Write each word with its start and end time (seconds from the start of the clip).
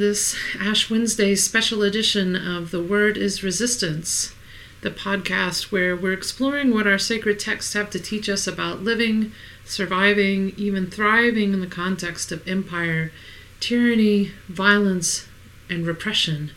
this 0.00 0.34
Ash 0.58 0.88
Wednesday 0.88 1.34
special 1.34 1.82
edition 1.82 2.34
of 2.34 2.70
The 2.70 2.82
Word 2.82 3.18
is 3.18 3.42
Resistance, 3.42 4.34
the 4.80 4.90
podcast 4.90 5.70
where 5.70 5.94
we're 5.94 6.14
exploring 6.14 6.72
what 6.72 6.86
our 6.86 6.96
sacred 6.96 7.38
texts 7.38 7.74
have 7.74 7.90
to 7.90 8.00
teach 8.00 8.26
us 8.26 8.46
about 8.46 8.82
living, 8.82 9.32
surviving, 9.66 10.54
even 10.56 10.90
thriving 10.90 11.52
in 11.52 11.60
the 11.60 11.66
context 11.66 12.32
of 12.32 12.48
empire, 12.48 13.12
tyranny, 13.60 14.32
violence, 14.48 15.28
and 15.68 15.86
repression, 15.86 16.52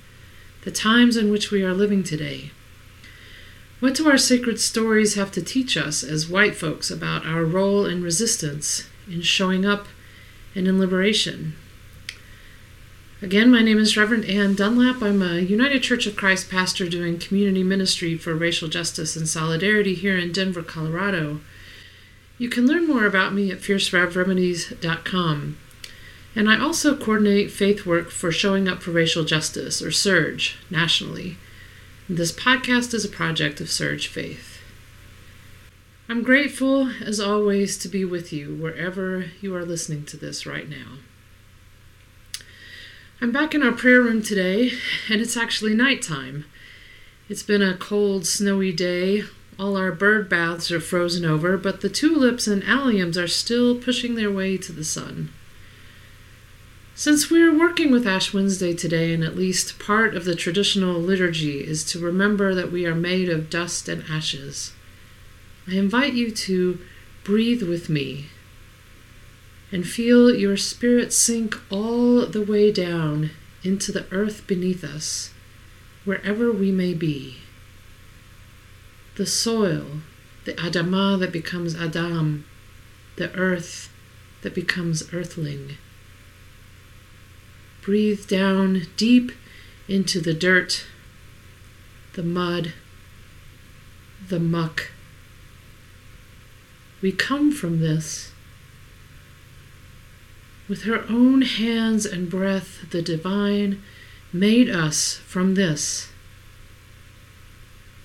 the 0.63 0.71
times 0.71 1.17
in 1.17 1.29
which 1.29 1.51
we 1.51 1.63
are 1.63 1.73
living 1.73 2.01
today. 2.01 2.51
What 3.81 3.95
do 3.95 4.09
our 4.09 4.17
sacred 4.17 4.61
stories 4.61 5.15
have 5.15 5.33
to 5.33 5.41
teach 5.41 5.75
us 5.75 6.01
as 6.01 6.29
white 6.29 6.55
folks 6.55 6.89
about 6.89 7.25
our 7.25 7.43
role 7.43 7.85
in 7.85 8.03
resistance, 8.03 8.87
in 9.05 9.21
showing 9.21 9.65
up, 9.65 9.87
and 10.55 10.65
in 10.65 10.79
liberation? 10.79 11.57
Again, 13.23 13.49
my 13.49 13.61
name 13.61 13.79
is 13.79 13.95
Reverend 13.95 14.25
Ann 14.25 14.53
Dunlap. 14.53 15.01
I'm 15.01 15.21
a 15.21 15.39
United 15.39 15.81
Church 15.81 16.05
of 16.05 16.17
Christ 16.17 16.51
pastor 16.51 16.89
doing 16.89 17.17
community 17.17 17.63
ministry 17.63 18.17
for 18.17 18.35
racial 18.35 18.67
justice 18.67 19.15
and 19.15 19.29
solidarity 19.29 19.95
here 19.95 20.17
in 20.17 20.33
Denver, 20.33 20.61
Colorado. 20.61 21.39
You 22.37 22.49
can 22.49 22.67
learn 22.67 22.85
more 22.85 23.05
about 23.05 23.33
me 23.33 23.49
at 23.49 23.59
fiercerevremedies.com. 23.59 25.57
And 26.35 26.49
I 26.49 26.59
also 26.59 26.97
coordinate 26.97 27.49
faith 27.49 27.85
work 27.85 28.11
for 28.11 28.29
Showing 28.29 28.67
Up 28.67 28.83
for 28.83 28.91
Racial 28.91 29.23
Justice, 29.23 29.81
or 29.81 29.87
SURJ, 29.87 30.55
nationally. 30.69 31.37
This 32.09 32.33
podcast 32.33 32.93
is 32.93 33.05
a 33.05 33.09
project 33.09 33.61
of 33.61 33.67
SURJ 33.67 34.05
Faith. 34.05 34.59
I'm 36.09 36.23
grateful, 36.23 36.89
as 37.01 37.21
always, 37.21 37.77
to 37.77 37.87
be 37.87 38.03
with 38.03 38.33
you 38.33 38.53
wherever 38.53 39.27
you 39.39 39.55
are 39.55 39.63
listening 39.63 40.03
to 40.07 40.17
this 40.17 40.45
right 40.45 40.67
now. 40.67 40.97
I'm 43.23 43.31
back 43.31 43.55
in 43.55 43.63
our 43.63 43.71
prayer 43.71 44.01
room 44.01 44.21
today, 44.21 44.73
and 45.09 45.21
it's 45.21 45.37
actually 45.37 45.73
nighttime. 45.73 46.43
It's 47.29 47.41
been 47.41 47.61
a 47.61 47.77
cold, 47.77 48.27
snowy 48.27 48.73
day. 48.73 49.23
All 49.57 49.77
our 49.77 49.93
bird 49.93 50.27
baths 50.27 50.69
are 50.73 50.81
frozen 50.81 51.23
over, 51.23 51.55
but 51.55 51.79
the 51.79 51.87
tulips 51.87 52.47
and 52.47 52.61
alliums 52.63 53.15
are 53.15 53.29
still 53.29 53.79
pushing 53.79 54.15
their 54.15 54.29
way 54.29 54.57
to 54.57 54.73
the 54.73 54.83
sun. 54.83 55.31
Since 56.95 57.29
we 57.29 57.41
are 57.41 57.57
working 57.57 57.91
with 57.91 58.05
Ash 58.05 58.33
Wednesday 58.33 58.73
today, 58.73 59.13
and 59.13 59.23
at 59.23 59.37
least 59.37 59.79
part 59.79 60.17
of 60.17 60.25
the 60.25 60.35
traditional 60.35 60.99
liturgy 60.99 61.65
is 61.65 61.85
to 61.93 61.99
remember 61.99 62.53
that 62.53 62.73
we 62.73 62.85
are 62.85 62.93
made 62.93 63.29
of 63.29 63.49
dust 63.49 63.87
and 63.87 64.03
ashes, 64.09 64.73
I 65.65 65.75
invite 65.75 66.11
you 66.11 66.29
to 66.29 66.77
breathe 67.23 67.63
with 67.63 67.87
me 67.87 68.25
and 69.73 69.87
feel 69.87 70.31
your 70.31 70.55
spirit 70.55 71.11
sink 71.11 71.59
all 71.71 72.27
the 72.27 72.43
way 72.43 72.71
down 72.71 73.31
into 73.63 73.91
the 73.91 74.05
earth 74.11 74.45
beneath 74.45 74.83
us, 74.83 75.31
wherever 76.05 76.51
we 76.51 76.71
may 76.71 76.93
be. 76.93 77.37
The 79.15 79.25
soil, 79.25 80.01
the 80.45 80.53
Adamah 80.53 81.19
that 81.21 81.31
becomes 81.31 81.75
Adam, 81.75 82.45
the 83.15 83.33
earth 83.33 83.91
that 84.43 84.53
becomes 84.53 85.11
earthling. 85.11 85.77
Breathe 87.81 88.27
down 88.27 88.83
deep 88.95 89.31
into 89.87 90.21
the 90.21 90.35
dirt, 90.35 90.85
the 92.13 92.21
mud, 92.21 92.73
the 94.29 94.39
muck. 94.39 94.91
We 97.01 97.11
come 97.11 97.51
from 97.51 97.79
this 97.79 98.32
with 100.67 100.83
her 100.83 101.05
own 101.09 101.41
hands 101.41 102.05
and 102.05 102.29
breath, 102.29 102.89
the 102.89 103.01
divine 103.01 103.81
made 104.31 104.69
us 104.69 105.15
from 105.15 105.55
this. 105.55 106.09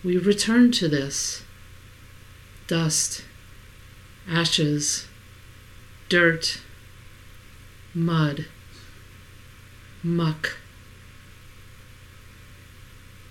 We 0.05 0.17
return 0.17 0.73
to 0.73 0.89
this 0.89 1.43
dust, 2.67 3.25
ashes, 4.29 5.07
dirt, 6.09 6.61
mud, 7.95 8.47
muck. 10.03 10.59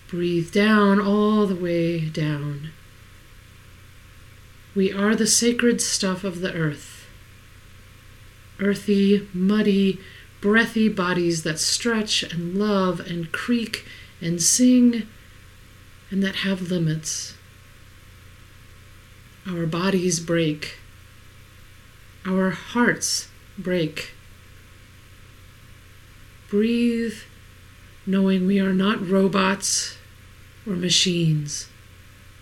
Breathe 0.08 0.52
down 0.52 1.00
all 1.00 1.46
the 1.46 1.56
way 1.56 2.00
down. 2.00 2.72
We 4.74 4.92
are 4.92 5.16
the 5.16 5.28
sacred 5.28 5.82
stuff 5.82 6.24
of 6.24 6.40
the 6.40 6.54
earth 6.54 6.97
earthy, 8.60 9.28
muddy, 9.34 10.00
breathy 10.42 10.90
bodies 10.90 11.44
that 11.44 11.60
stretch 11.60 12.24
and 12.24 12.56
love 12.56 13.00
and 13.00 13.32
creak 13.32 13.86
and 14.22 14.42
sing 14.42 15.08
and 16.10 16.24
that 16.24 16.38
have 16.38 16.72
limits. 16.72 17.36
Our 19.48 19.66
bodies 19.66 20.20
break. 20.20 20.78
Our 22.26 22.52
hearts 22.52 23.30
break. 23.58 24.12
Breathe, 26.50 27.20
knowing 28.06 28.46
we 28.48 28.60
are 28.60 28.74
not 28.74 29.06
robots 29.06 29.98
or 30.66 30.74
machines 30.74 31.68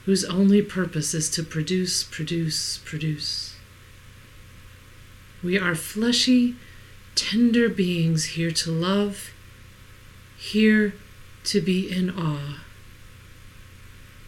whose 0.05 0.23
only 0.25 0.61
purpose 0.61 1.15
is 1.15 1.29
to 1.31 1.43
produce, 1.43 2.03
produce, 2.03 2.77
produce. 2.85 3.54
We 5.45 5.59
are 5.59 5.75
fleshy, 5.75 6.55
tender 7.13 7.69
beings 7.69 8.33
here 8.33 8.49
to 8.49 8.71
love, 8.71 9.31
here 10.35 10.95
to 11.43 11.61
be 11.61 11.87
in 11.87 12.09
awe. 12.09 12.61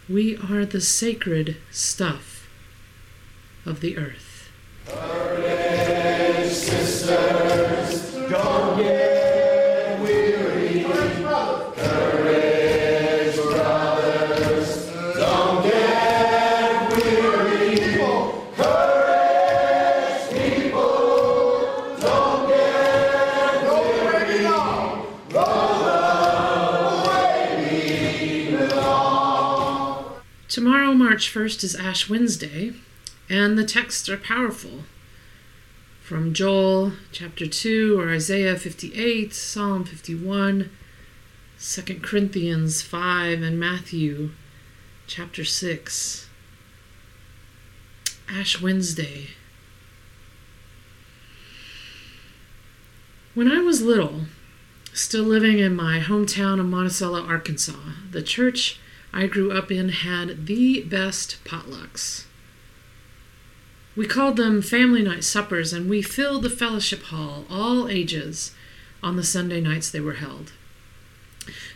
We 0.07 0.37
are 0.37 0.63
the 0.63 0.79
sacred 0.79 1.57
stuff 1.71 2.47
of 3.65 3.81
the 3.81 3.97
earth. 3.97 4.51
Courage, 4.85 6.51
sisters, 6.51 7.56
March 31.09 31.33
1st, 31.33 31.63
is 31.63 31.73
Ash 31.73 32.09
Wednesday, 32.09 32.73
and 33.29 33.57
the 33.57 33.63
texts 33.63 34.09
are 34.09 34.17
powerful. 34.17 34.83
From 36.01 36.33
Joel 36.33 36.91
chapter 37.13 37.47
2 37.47 37.97
or 37.97 38.09
Isaiah 38.09 38.57
58, 38.57 39.33
Psalm 39.33 39.85
51, 39.85 40.69
2 41.61 41.99
Corinthians 42.01 42.81
5, 42.81 43.41
and 43.41 43.57
Matthew 43.57 44.31
chapter 45.07 45.45
6. 45.45 46.27
Ash 48.29 48.61
Wednesday. 48.61 49.27
When 53.33 53.49
I 53.49 53.59
was 53.59 53.81
little, 53.81 54.23
still 54.91 55.23
living 55.23 55.59
in 55.59 55.73
my 55.73 56.01
hometown 56.01 56.59
of 56.59 56.65
Monticello, 56.65 57.21
Arkansas, 57.25 57.93
the 58.11 58.21
church 58.21 58.81
I 59.17 59.25
grew 59.25 59.51
up 59.51 59.71
in 59.71 59.89
had 59.89 60.45
the 60.45 60.83
best 60.83 61.43
potlucks. 61.43 62.25
We 63.95 64.05
called 64.05 64.37
them 64.37 64.61
family 64.61 65.01
night 65.01 65.23
suppers, 65.23 65.73
and 65.73 65.89
we 65.89 66.03
filled 66.03 66.43
the 66.43 66.51
fellowship 66.51 67.01
hall, 67.01 67.43
all 67.49 67.87
ages, 67.87 68.53
on 69.01 69.15
the 69.15 69.23
Sunday 69.23 69.59
nights 69.59 69.89
they 69.89 69.99
were 69.99 70.21
held. 70.21 70.51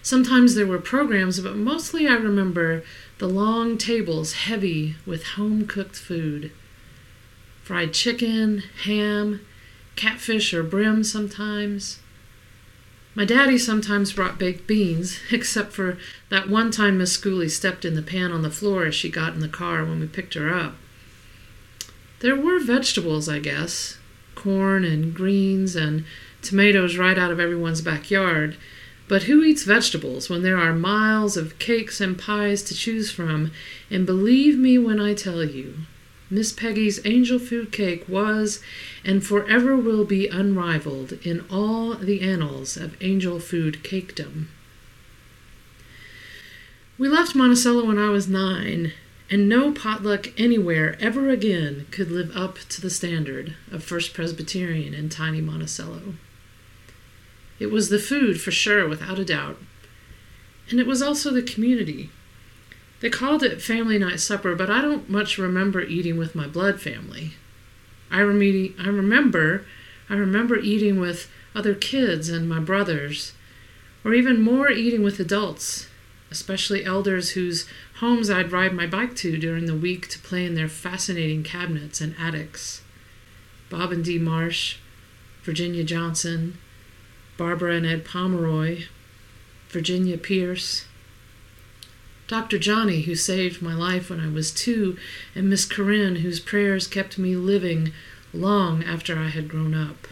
Sometimes 0.04 0.54
there 0.54 0.68
were 0.68 0.78
programs, 0.78 1.40
but 1.40 1.56
mostly 1.56 2.08
I 2.08 2.14
remember 2.14 2.84
the 3.18 3.28
long 3.28 3.76
tables 3.80 4.34
heavy 4.34 4.98
with 5.08 5.24
home 5.30 5.66
cooked 5.66 5.96
food 5.96 6.52
fried 7.64 7.92
chicken, 7.92 8.60
ham, 8.84 9.42
catfish 9.96 10.54
or 10.54 10.62
brim 10.62 11.04
sometimes, 11.04 11.98
my 13.16 13.26
daddy 13.26 13.58
sometimes 13.58 14.14
brought 14.14 14.40
baked 14.40 14.68
beans, 14.68 15.20
except 15.32 15.74
for 15.74 15.98
that 16.30 16.50
one 16.50 16.72
time 16.72 16.98
Miss 16.98 17.18
Schooley 17.18 17.50
stepped 17.50 17.86
in 17.86 17.96
the 17.96 18.02
pan 18.02 18.32
on 18.32 18.42
the 18.42 18.50
floor 18.50 18.86
as 18.86 18.96
she 18.96 19.10
got 19.10 19.34
in 19.34 19.40
the 19.40 19.48
car 19.48 19.84
when 19.84 20.00
we 20.00 20.08
picked 20.08 20.34
her 20.34 20.54
up. 20.54 20.76
There 22.20 22.36
were 22.36 22.60
vegetables, 22.60 23.28
I 23.28 23.40
guess 23.40 23.98
corn 24.42 24.84
and 24.84 25.14
greens 25.14 25.76
and 25.76 26.04
tomatoes 26.42 26.98
right 26.98 27.18
out 27.18 27.32
of 27.32 27.40
everyone's 27.40 27.82
backyard. 27.82 28.58
But 29.08 29.24
who 29.24 29.44
eats 29.44 29.64
vegetables 29.64 30.30
when 30.30 30.42
there 30.42 30.58
are 30.58 30.74
miles 30.74 31.36
of 31.38 31.60
cakes 31.60 32.00
and 32.00 32.18
pies 32.18 32.64
to 32.64 32.74
choose 32.74 33.12
from? 33.12 33.52
And 33.90 34.06
believe 34.06 34.58
me 34.58 34.78
when 34.78 35.00
I 35.00 35.14
tell 35.14 35.44
you, 35.44 35.76
Miss 36.34 36.54
Peggy's 36.54 37.06
angel 37.06 37.40
food 37.40 37.74
cake 37.74 38.08
was 38.08 38.62
and 39.04 39.24
forever 39.24 39.76
will 39.76 40.06
be 40.06 40.30
unrivaled 40.30 41.20
in 41.24 41.44
all 41.52 41.94
the 41.96 42.22
annals 42.22 42.78
of 42.78 42.96
angel 43.04 43.42
food 43.42 43.84
cakedom. 43.84 44.48
We 46.98 47.10
left 47.10 47.36
Monticello 47.36 47.86
when 47.86 48.00
I 48.00 48.10
was 48.10 48.30
nine, 48.30 48.94
and 49.30 49.50
no 49.50 49.74
potluck 49.74 50.32
anywhere 50.40 50.96
ever 51.02 51.30
again 51.30 51.86
could 51.92 52.10
live 52.10 52.36
up 52.36 52.60
to 52.70 52.80
the 52.80 52.90
standard 52.90 53.56
of 53.70 53.84
First 53.84 54.14
Presbyterian 54.14 54.94
in 54.94 55.10
tiny 55.10 55.42
Monticello. 55.42 56.14
It 57.60 57.72
was 57.72 57.90
the 57.90 58.00
food 58.00 58.40
for 58.40 58.52
sure, 58.52 58.88
without 58.88 59.20
a 59.20 59.26
doubt, 59.26 59.58
and 60.70 60.80
it 60.80 60.88
was 60.88 61.02
also 61.02 61.30
the 61.32 61.42
community. 61.42 62.10
They 63.02 63.10
called 63.10 63.44
it 63.44 63.62
family 63.62 63.98
night 63.98 64.20
supper, 64.20 64.56
but 64.56 64.70
I 64.70 64.82
don't 64.82 65.10
much 65.10 65.38
remember 65.38 65.82
eating 65.82 66.18
with 66.18 66.36
my 66.36 66.48
blood 66.48 66.80
family. 66.80 67.34
I, 68.10 68.22
rem- 68.22 68.76
I 68.80 68.88
remember 68.88 69.66
I 70.10 70.16
remember 70.16 70.60
eating 70.60 71.00
with 71.00 71.32
other 71.56 71.74
kids 71.74 72.28
and 72.28 72.48
my 72.48 72.60
brothers, 72.60 73.34
or 74.04 74.14
even 74.14 74.42
more 74.42 74.70
eating 74.70 75.04
with 75.04 75.22
adults, 75.22 75.88
especially 76.30 76.84
elders 76.84 77.32
whose 77.32 77.66
homes 77.96 78.30
I'd 78.30 78.52
ride 78.52 78.74
my 78.74 78.86
bike 78.86 79.16
to 79.18 79.38
during 79.38 79.68
the 79.68 79.76
week 79.76 80.10
to 80.10 80.20
play 80.20 80.46
in 80.46 80.56
their 80.56 80.68
fascinating 80.68 81.44
cabinets 81.44 82.02
and 82.02 82.14
attics. 82.20 82.82
Bob 83.70 83.94
and 83.94 84.04
Dee 84.04 84.20
Marsh, 84.20 84.80
Virginia 85.44 85.86
Johnson, 85.86 86.58
Barbara 87.38 87.76
and 87.76 87.86
Ed 87.86 88.04
Pomeroy, 88.04 88.84
Virginia 89.70 90.18
Pierce, 90.18 90.86
Dr. 92.32 92.58
Johnny, 92.58 93.02
who 93.02 93.14
saved 93.14 93.62
my 93.62 93.74
life 93.74 94.10
when 94.10 94.22
I 94.22 94.30
was 94.30 94.52
two, 94.52 94.96
and 95.36 95.50
Miss 95.50 95.66
Corinne, 95.66 96.16
whose 96.16 96.40
prayers 96.40 96.88
kept 96.88 97.18
me 97.18 97.36
living 97.36 97.92
long 98.34 98.86
after 98.86 99.18
I 99.20 99.28
had 99.28 99.50
grown 99.50 99.74
up. 99.74 100.08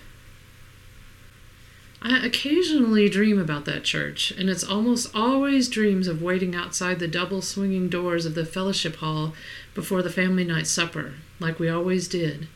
I 2.01 2.19
occasionally 2.25 3.07
dream 3.07 3.39
about 3.39 3.63
that 3.63 3.85
church, 3.85 4.31
and 4.31 4.49
it's 4.49 4.65
almost 4.65 5.15
always 5.15 5.69
dreams 5.69 6.09
of 6.09 6.21
waiting 6.21 6.53
outside 6.55 6.99
the 6.99 7.07
double 7.07 7.41
swinging 7.41 7.87
doors 7.87 8.25
of 8.25 8.35
the 8.35 8.45
fellowship 8.45 8.97
hall 8.97 9.33
before 9.73 10.01
the 10.01 10.09
family 10.09 10.43
night 10.43 10.67
supper, 10.67 11.13
like 11.39 11.57
we 11.57 11.69
always 11.69 12.09
did. 12.09 12.49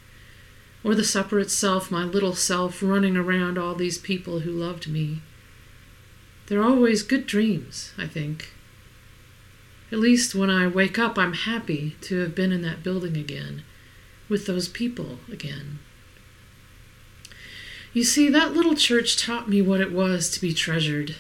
Or 0.83 0.94
the 0.94 1.06
supper 1.06 1.39
itself, 1.39 1.89
my 1.89 2.04
little 2.04 2.36
self 2.36 2.83
running 2.83 3.16
around 3.16 3.57
all 3.57 3.75
these 3.75 3.98
people 3.98 4.39
who 4.39 4.51
loved 4.51 4.89
me. 4.89 5.21
They're 6.48 6.62
always 6.62 7.01
good 7.01 7.25
dreams, 7.25 7.94
I 7.98 8.07
think. 8.07 8.50
At 9.94 10.00
least 10.00 10.34
when 10.34 10.50
I 10.50 10.66
wake 10.66 10.98
up, 10.98 11.19
I'm 11.19 11.34
happy 11.34 11.95
to 12.01 12.18
have 12.22 12.34
been 12.34 12.51
in 12.51 12.63
that 12.63 12.81
building 12.81 13.16
again, 13.16 13.62
with 14.28 14.48
those 14.48 14.68
people 14.68 15.19
again. 15.31 15.78
You 17.94 18.04
see, 18.04 18.28
that 18.30 18.54
little 18.54 18.74
church 18.74 19.24
taught 19.24 19.48
me 19.48 19.62
what 19.62 19.81
it 19.81 19.92
was 19.92 20.31
to 20.31 20.42
be 20.42 20.51
treasured, 20.51 21.16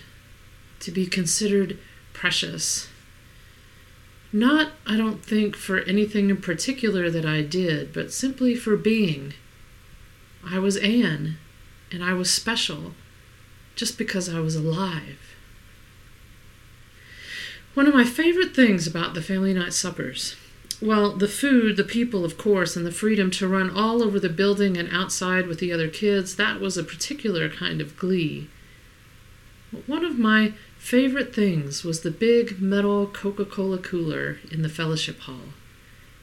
to 0.79 0.89
be 0.89 1.05
considered 1.05 1.77
precious. 2.13 2.87
Not, 4.31 4.71
I 4.87 4.97
don't 4.97 5.23
think, 5.23 5.55
for 5.55 5.81
anything 5.81 6.31
in 6.31 6.37
particular 6.37 7.11
that 7.11 7.27
I 7.27 7.43
did, 7.43 7.93
but 7.93 8.11
simply 8.11 8.55
for 8.55 8.75
being. 8.75 9.35
I 10.43 10.57
was 10.57 10.77
Anne, 10.77 11.37
and 11.91 12.03
I 12.03 12.13
was 12.13 12.33
special 12.33 12.95
just 13.75 13.99
because 13.99 14.27
I 14.27 14.39
was 14.39 14.55
alive. 14.55 15.32
One 17.73 17.87
of 17.87 17.93
my 17.93 18.03
favorite 18.03 18.55
things 18.55 18.85
about 18.85 19.15
the 19.15 19.21
family 19.21 19.53
night 19.53 19.73
suppers, 19.73 20.35
well, 20.79 21.11
the 21.15 21.27
food, 21.27 21.75
the 21.75 21.83
people, 21.83 22.23
of 22.23 22.37
course, 22.37 22.75
and 22.75 22.85
the 22.85 22.91
freedom 22.91 23.31
to 23.31 23.47
run 23.47 23.69
all 23.69 24.03
over 24.03 24.19
the 24.19 24.29
building 24.29 24.77
and 24.77 24.89
outside 24.91 25.47
with 25.47 25.59
the 25.59 25.71
other 25.71 25.87
kids, 25.87 26.35
that 26.35 26.59
was 26.59 26.77
a 26.77 26.83
particular 26.83 27.49
kind 27.49 27.81
of 27.81 27.97
glee. 27.97 28.49
One 29.87 30.05
of 30.05 30.19
my 30.19 30.53
favorite 30.77 31.33
things 31.33 31.83
was 31.83 32.01
the 32.01 32.11
big 32.11 32.61
metal 32.61 33.07
Coca 33.07 33.45
Cola 33.45 33.79
cooler 33.79 34.37
in 34.51 34.61
the 34.61 34.69
fellowship 34.69 35.21
hall 35.21 35.53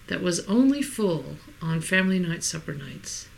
that 0.07 0.23
was 0.23 0.47
only 0.47 0.83
full 0.83 1.37
on 1.63 1.81
family 1.81 2.19
night 2.19 2.45
supper 2.45 2.75
nights. 2.75 3.29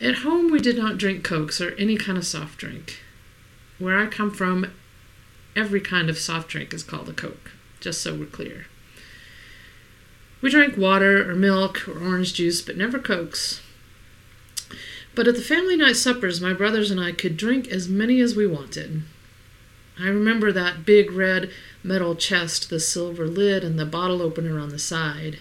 At 0.00 0.16
home, 0.16 0.50
we 0.50 0.60
did 0.60 0.76
not 0.76 0.98
drink 0.98 1.24
Cokes 1.24 1.60
or 1.60 1.72
any 1.72 1.96
kind 1.96 2.16
of 2.16 2.26
soft 2.26 2.58
drink. 2.58 3.00
Where 3.78 3.98
I 3.98 4.06
come 4.06 4.30
from, 4.30 4.70
every 5.56 5.80
kind 5.80 6.08
of 6.08 6.18
soft 6.18 6.48
drink 6.48 6.72
is 6.72 6.84
called 6.84 7.08
a 7.08 7.12
Coke, 7.12 7.52
just 7.80 8.02
so 8.02 8.14
we're 8.14 8.26
clear. 8.26 8.66
We 10.42 10.50
drank 10.50 10.76
water 10.76 11.28
or 11.28 11.34
milk 11.34 11.88
or 11.88 11.98
orange 11.98 12.34
juice, 12.34 12.60
but 12.60 12.76
never 12.76 12.98
Cokes. 12.98 13.62
But 15.14 15.26
at 15.26 15.34
the 15.34 15.42
family 15.42 15.76
night 15.76 15.96
suppers, 15.96 16.42
my 16.42 16.52
brothers 16.52 16.90
and 16.90 17.00
I 17.00 17.12
could 17.12 17.38
drink 17.38 17.68
as 17.68 17.88
many 17.88 18.20
as 18.20 18.36
we 18.36 18.46
wanted. 18.46 19.02
I 19.98 20.08
remember 20.08 20.52
that 20.52 20.84
big 20.84 21.10
red 21.10 21.50
metal 21.82 22.14
chest, 22.14 22.68
the 22.68 22.78
silver 22.78 23.26
lid, 23.26 23.64
and 23.64 23.78
the 23.78 23.86
bottle 23.86 24.20
opener 24.20 24.58
on 24.60 24.68
the 24.68 24.78
side. 24.78 25.38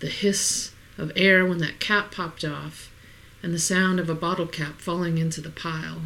The 0.00 0.08
hiss 0.08 0.72
of 0.98 1.10
air 1.16 1.46
when 1.46 1.58
that 1.58 1.80
cap 1.80 2.12
popped 2.12 2.44
off, 2.44 2.90
and 3.42 3.54
the 3.54 3.58
sound 3.58 3.98
of 3.98 4.10
a 4.10 4.14
bottle 4.14 4.46
cap 4.46 4.82
falling 4.82 5.16
into 5.16 5.40
the 5.40 5.50
pile. 5.50 6.02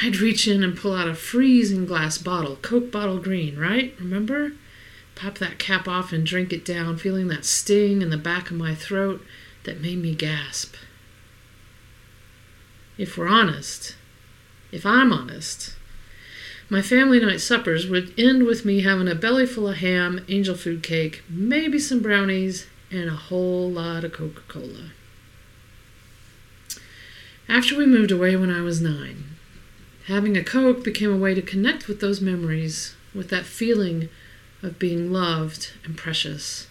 I'd 0.00 0.16
reach 0.16 0.48
in 0.48 0.62
and 0.62 0.76
pull 0.76 0.94
out 0.94 1.08
a 1.08 1.14
freezing 1.14 1.86
glass 1.86 2.18
bottle, 2.18 2.56
Coke 2.56 2.90
bottle 2.90 3.18
green, 3.18 3.58
right? 3.58 3.94
Remember? 3.98 4.52
Pop 5.14 5.38
that 5.38 5.58
cap 5.58 5.86
off 5.86 6.12
and 6.12 6.26
drink 6.26 6.52
it 6.52 6.64
down, 6.64 6.96
feeling 6.96 7.28
that 7.28 7.44
sting 7.44 8.02
in 8.02 8.10
the 8.10 8.16
back 8.16 8.50
of 8.50 8.56
my 8.56 8.74
throat 8.74 9.24
that 9.64 9.80
made 9.80 9.98
me 9.98 10.14
gasp. 10.14 10.74
If 12.98 13.16
we're 13.16 13.28
honest, 13.28 13.96
if 14.70 14.86
I'm 14.86 15.12
honest, 15.12 15.76
my 16.68 16.82
family 16.82 17.20
night 17.20 17.40
suppers 17.40 17.86
would 17.86 18.18
end 18.18 18.44
with 18.44 18.64
me 18.64 18.80
having 18.80 19.08
a 19.08 19.14
belly 19.14 19.46
full 19.46 19.68
of 19.68 19.76
ham, 19.76 20.24
angel 20.28 20.56
food 20.56 20.82
cake, 20.82 21.22
maybe 21.28 21.78
some 21.78 22.00
brownies, 22.00 22.66
and 22.90 23.08
a 23.08 23.14
whole 23.14 23.70
lot 23.70 24.04
of 24.04 24.12
Coca 24.12 24.42
Cola. 24.48 24.90
After 27.48 27.76
we 27.76 27.86
moved 27.86 28.10
away 28.10 28.36
when 28.36 28.50
I 28.50 28.62
was 28.62 28.80
nine, 28.80 29.31
Having 30.06 30.36
a 30.36 30.42
Coke 30.42 30.82
became 30.82 31.12
a 31.12 31.16
way 31.16 31.32
to 31.32 31.42
connect 31.42 31.86
with 31.86 32.00
those 32.00 32.20
memories, 32.20 32.96
with 33.14 33.28
that 33.28 33.46
feeling 33.46 34.08
of 34.62 34.78
being 34.78 35.12
loved 35.12 35.72
and 35.84 35.96
precious. 35.96 36.66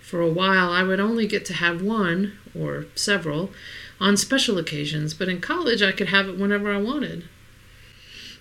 For 0.00 0.20
a 0.20 0.30
while, 0.30 0.70
I 0.70 0.82
would 0.82 0.98
only 0.98 1.26
get 1.26 1.44
to 1.46 1.54
have 1.54 1.82
one, 1.82 2.32
or 2.54 2.86
several, 2.94 3.52
on 4.00 4.16
special 4.16 4.56
occasions, 4.56 5.12
but 5.12 5.28
in 5.28 5.40
college 5.40 5.82
I 5.82 5.92
could 5.92 6.08
have 6.08 6.28
it 6.28 6.38
whenever 6.38 6.72
I 6.72 6.78
wanted. 6.78 7.24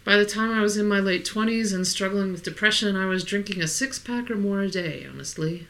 By 0.06 0.16
the 0.16 0.26
time 0.26 0.52
I 0.52 0.62
was 0.62 0.78
in 0.78 0.88
my 0.88 1.00
late 1.00 1.26
20s 1.26 1.74
and 1.74 1.86
struggling 1.86 2.32
with 2.32 2.44
depression, 2.44 2.96
I 2.96 3.06
was 3.06 3.26
drinking 3.26 3.62
a 3.62 3.68
six 3.68 4.00
pack 4.00 4.32
or 4.32 4.36
more 4.36 4.62
a 4.62 4.70
day, 4.70 5.06
honestly. 5.08 5.68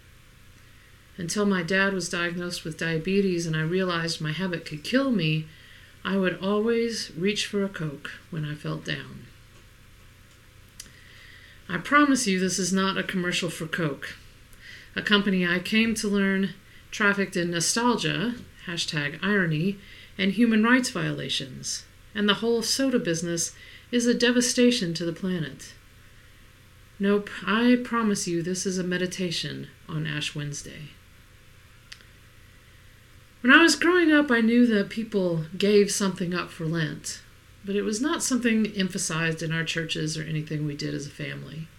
Until 1.17 1.45
my 1.45 1.63
dad 1.63 1.93
was 1.93 2.07
diagnosed 2.07 2.63
with 2.63 2.77
diabetes 2.77 3.45
and 3.47 3.55
I 3.55 3.61
realized 3.61 4.21
my 4.21 4.31
habit 4.31 4.63
could 4.63 4.83
kill 4.83 5.11
me, 5.11 5.47
I 6.03 6.17
would 6.17 6.39
always 6.41 7.11
reach 7.17 7.45
for 7.45 7.63
a 7.63 7.69
Coke 7.69 8.11
when 8.29 8.45
I 8.45 8.55
felt 8.55 8.85
down. 8.85 9.25
I 11.67 11.77
promise 11.77 12.25
you 12.25 12.39
this 12.39 12.57
is 12.57 12.73
not 12.73 12.97
a 12.97 13.03
commercial 13.03 13.49
for 13.49 13.67
Coke, 13.67 14.15
a 14.95 15.01
company 15.01 15.45
I 15.45 15.59
came 15.59 15.93
to 15.95 16.07
learn 16.07 16.55
trafficked 16.89 17.37
in 17.37 17.51
nostalgia, 17.51 18.35
hashtag 18.65 19.19
irony, 19.21 19.77
and 20.17 20.31
human 20.31 20.63
rights 20.63 20.89
violations, 20.89 21.85
and 22.15 22.27
the 22.27 22.35
whole 22.35 22.61
soda 22.61 22.99
business 22.99 23.53
is 23.91 24.05
a 24.05 24.13
devastation 24.13 24.93
to 24.95 25.05
the 25.05 25.13
planet. 25.13 25.73
Nope, 26.99 27.29
I 27.45 27.77
promise 27.83 28.27
you 28.27 28.41
this 28.41 28.65
is 28.65 28.77
a 28.77 28.83
meditation 28.83 29.67
on 29.87 30.05
Ash 30.05 30.35
Wednesday. 30.35 30.89
When 33.41 33.53
I 33.53 33.61
was 33.61 33.77
growing 33.77 34.11
up, 34.11 34.29
I 34.31 34.41
knew 34.41 34.67
that 34.67 34.89
people 34.89 35.45
gave 35.57 35.91
something 35.91 36.33
up 36.33 36.51
for 36.51 36.65
Lent, 36.65 37.21
but 37.63 37.77
it 37.77 37.83
was 37.83 38.01
not 38.01 38.21
something 38.21 38.67
emphasized 38.75 39.41
in 39.41 39.53
our 39.53 39.63
churches 39.63 40.17
or 40.17 40.23
anything 40.23 40.65
we 40.65 40.75
did 40.75 40.93
as 40.93 41.07
a 41.07 41.11
family. 41.11 41.69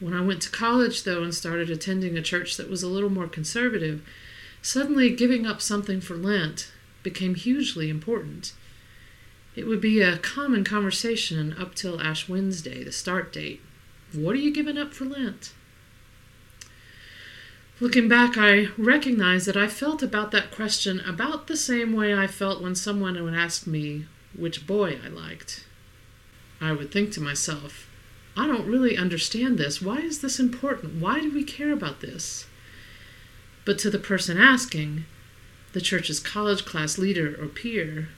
When 0.00 0.14
I 0.14 0.22
went 0.22 0.40
to 0.42 0.50
college, 0.50 1.02
though, 1.02 1.22
and 1.22 1.34
started 1.34 1.68
attending 1.68 2.16
a 2.16 2.22
church 2.22 2.56
that 2.56 2.70
was 2.70 2.82
a 2.82 2.88
little 2.88 3.10
more 3.10 3.28
conservative, 3.28 4.00
suddenly 4.62 5.10
giving 5.10 5.46
up 5.46 5.60
something 5.60 6.00
for 6.00 6.16
Lent 6.16 6.72
became 7.02 7.34
hugely 7.34 7.90
important. 7.90 8.54
It 9.54 9.66
would 9.66 9.82
be 9.82 10.00
a 10.00 10.16
common 10.16 10.64
conversation 10.64 11.54
up 11.58 11.74
till 11.74 12.00
Ash 12.00 12.26
Wednesday, 12.26 12.82
the 12.82 12.92
start 12.92 13.34
date. 13.34 13.60
What 14.14 14.34
are 14.34 14.38
you 14.38 14.52
giving 14.52 14.78
up 14.78 14.94
for 14.94 15.04
Lent? 15.04 15.52
Looking 17.80 18.08
back, 18.08 18.36
I 18.36 18.70
recognize 18.76 19.44
that 19.46 19.56
I 19.56 19.68
felt 19.68 20.02
about 20.02 20.32
that 20.32 20.50
question 20.50 20.98
about 21.00 21.46
the 21.46 21.56
same 21.56 21.92
way 21.92 22.12
I 22.12 22.26
felt 22.26 22.60
when 22.60 22.74
someone 22.74 23.22
would 23.22 23.34
ask 23.34 23.68
me 23.68 24.06
which 24.36 24.66
boy 24.66 24.98
I 25.04 25.06
liked. 25.06 25.64
I 26.60 26.72
would 26.72 26.90
think 26.90 27.12
to 27.12 27.20
myself, 27.20 27.88
I 28.36 28.48
don't 28.48 28.66
really 28.66 28.96
understand 28.96 29.58
this. 29.58 29.80
Why 29.80 29.98
is 29.98 30.20
this 30.20 30.40
important? 30.40 31.00
Why 31.00 31.20
do 31.20 31.32
we 31.32 31.44
care 31.44 31.70
about 31.70 32.00
this? 32.00 32.46
But 33.64 33.78
to 33.78 33.90
the 33.90 33.98
person 34.00 34.38
asking, 34.38 35.04
the 35.72 35.80
church's 35.80 36.18
college 36.18 36.64
class 36.64 36.98
leader 36.98 37.36
or 37.40 37.46
peer, 37.46 38.08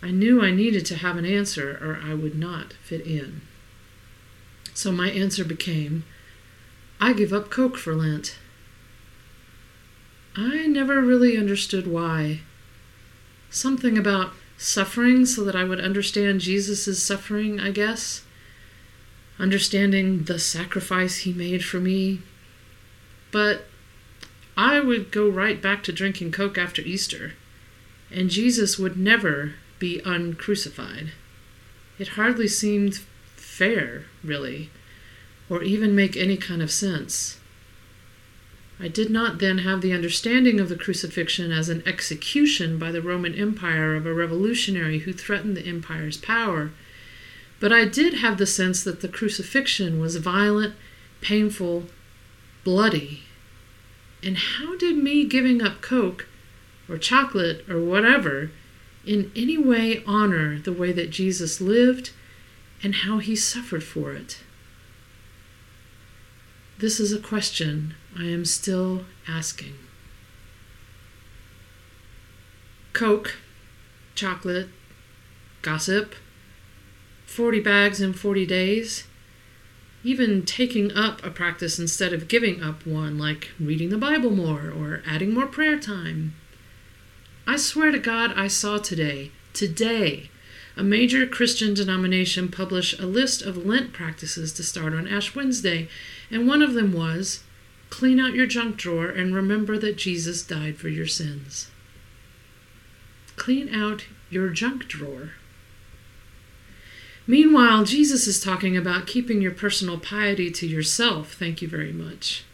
I 0.00 0.12
knew 0.12 0.42
I 0.42 0.50
needed 0.50 0.86
to 0.86 0.96
have 0.96 1.18
an 1.18 1.26
answer 1.26 1.72
or 1.82 2.00
I 2.02 2.14
would 2.14 2.38
not 2.38 2.72
fit 2.82 3.06
in. 3.06 3.42
So 4.72 4.90
my 4.92 5.10
answer 5.10 5.44
became 5.44 6.04
I 7.00 7.12
give 7.12 7.34
up 7.34 7.50
Coke 7.50 7.76
for 7.76 7.94
Lent. 7.94 8.38
I 10.40 10.68
never 10.68 11.00
really 11.00 11.36
understood 11.36 11.88
why. 11.88 12.42
Something 13.50 13.98
about 13.98 14.34
suffering 14.56 15.26
so 15.26 15.42
that 15.42 15.56
I 15.56 15.64
would 15.64 15.80
understand 15.80 16.40
Jesus' 16.40 17.02
suffering, 17.02 17.58
I 17.58 17.72
guess. 17.72 18.22
Understanding 19.40 20.24
the 20.24 20.38
sacrifice 20.38 21.18
he 21.18 21.32
made 21.32 21.64
for 21.64 21.80
me. 21.80 22.20
But 23.32 23.64
I 24.56 24.78
would 24.78 25.10
go 25.10 25.28
right 25.28 25.60
back 25.60 25.82
to 25.84 25.92
drinking 25.92 26.30
Coke 26.30 26.56
after 26.56 26.82
Easter, 26.82 27.32
and 28.08 28.30
Jesus 28.30 28.78
would 28.78 28.96
never 28.96 29.54
be 29.80 30.00
uncrucified. 30.04 31.10
It 31.98 32.08
hardly 32.08 32.46
seemed 32.46 33.00
fair, 33.34 34.04
really, 34.22 34.70
or 35.50 35.64
even 35.64 35.96
make 35.96 36.16
any 36.16 36.36
kind 36.36 36.62
of 36.62 36.70
sense. 36.70 37.37
I 38.80 38.86
did 38.86 39.10
not 39.10 39.40
then 39.40 39.58
have 39.58 39.80
the 39.80 39.92
understanding 39.92 40.60
of 40.60 40.68
the 40.68 40.76
crucifixion 40.76 41.50
as 41.50 41.68
an 41.68 41.82
execution 41.84 42.78
by 42.78 42.92
the 42.92 43.02
Roman 43.02 43.34
Empire 43.34 43.96
of 43.96 44.06
a 44.06 44.14
revolutionary 44.14 45.00
who 45.00 45.12
threatened 45.12 45.56
the 45.56 45.66
empire's 45.66 46.16
power, 46.16 46.70
but 47.58 47.72
I 47.72 47.86
did 47.86 48.14
have 48.14 48.38
the 48.38 48.46
sense 48.46 48.84
that 48.84 49.00
the 49.00 49.08
crucifixion 49.08 49.98
was 49.98 50.14
violent, 50.16 50.74
painful, 51.20 51.86
bloody. 52.62 53.22
And 54.22 54.36
how 54.36 54.76
did 54.76 54.96
me 54.96 55.24
giving 55.24 55.60
up 55.60 55.80
Coke 55.80 56.28
or 56.88 56.98
chocolate 56.98 57.68
or 57.68 57.80
whatever 57.80 58.52
in 59.04 59.32
any 59.34 59.58
way 59.58 60.04
honor 60.06 60.58
the 60.58 60.72
way 60.72 60.92
that 60.92 61.10
Jesus 61.10 61.60
lived 61.60 62.10
and 62.82 62.94
how 62.96 63.18
he 63.18 63.34
suffered 63.34 63.82
for 63.82 64.12
it? 64.12 64.38
This 66.78 67.00
is 67.00 67.12
a 67.12 67.18
question 67.18 67.94
I 68.16 68.26
am 68.26 68.44
still 68.44 69.04
asking. 69.26 69.74
Coke, 72.92 73.34
chocolate, 74.14 74.68
gossip, 75.60 76.14
40 77.26 77.58
bags 77.58 78.00
in 78.00 78.12
40 78.12 78.46
days, 78.46 79.08
even 80.04 80.44
taking 80.44 80.92
up 80.92 81.20
a 81.26 81.30
practice 81.30 81.80
instead 81.80 82.12
of 82.12 82.28
giving 82.28 82.62
up 82.62 82.86
one, 82.86 83.18
like 83.18 83.48
reading 83.58 83.88
the 83.88 83.98
Bible 83.98 84.30
more 84.30 84.70
or 84.70 85.02
adding 85.04 85.34
more 85.34 85.46
prayer 85.46 85.80
time. 85.80 86.36
I 87.44 87.56
swear 87.56 87.90
to 87.90 87.98
God, 87.98 88.32
I 88.36 88.46
saw 88.46 88.78
today, 88.78 89.32
today, 89.52 90.30
a 90.78 90.82
major 90.84 91.26
Christian 91.26 91.74
denomination 91.74 92.48
published 92.48 93.00
a 93.00 93.06
list 93.06 93.42
of 93.42 93.66
Lent 93.66 93.92
practices 93.92 94.52
to 94.52 94.62
start 94.62 94.94
on 94.94 95.08
Ash 95.08 95.34
Wednesday, 95.34 95.88
and 96.30 96.46
one 96.46 96.62
of 96.62 96.74
them 96.74 96.92
was 96.92 97.42
clean 97.90 98.20
out 98.20 98.34
your 98.34 98.46
junk 98.46 98.76
drawer 98.76 99.08
and 99.08 99.34
remember 99.34 99.76
that 99.76 99.96
Jesus 99.96 100.42
died 100.42 100.76
for 100.76 100.88
your 100.88 101.06
sins. 101.06 101.70
Clean 103.34 103.74
out 103.74 104.04
your 104.30 104.50
junk 104.50 104.86
drawer. 104.86 105.32
Meanwhile, 107.26 107.84
Jesus 107.84 108.28
is 108.28 108.40
talking 108.40 108.76
about 108.76 109.08
keeping 109.08 109.42
your 109.42 109.50
personal 109.50 109.98
piety 109.98 110.50
to 110.52 110.66
yourself. 110.66 111.32
Thank 111.32 111.60
you 111.60 111.66
very 111.66 111.92
much. 111.92 112.44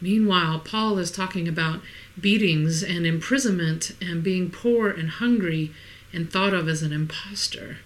Meanwhile, 0.00 0.60
Paul 0.60 0.98
is 0.98 1.10
talking 1.10 1.48
about 1.48 1.80
beatings 2.20 2.84
and 2.84 3.04
imprisonment 3.04 3.96
and 4.00 4.22
being 4.22 4.50
poor 4.50 4.90
and 4.90 5.10
hungry 5.10 5.72
and 6.12 6.30
thought 6.30 6.54
of 6.54 6.68
as 6.68 6.82
an 6.82 6.92
impostor. 6.92 7.78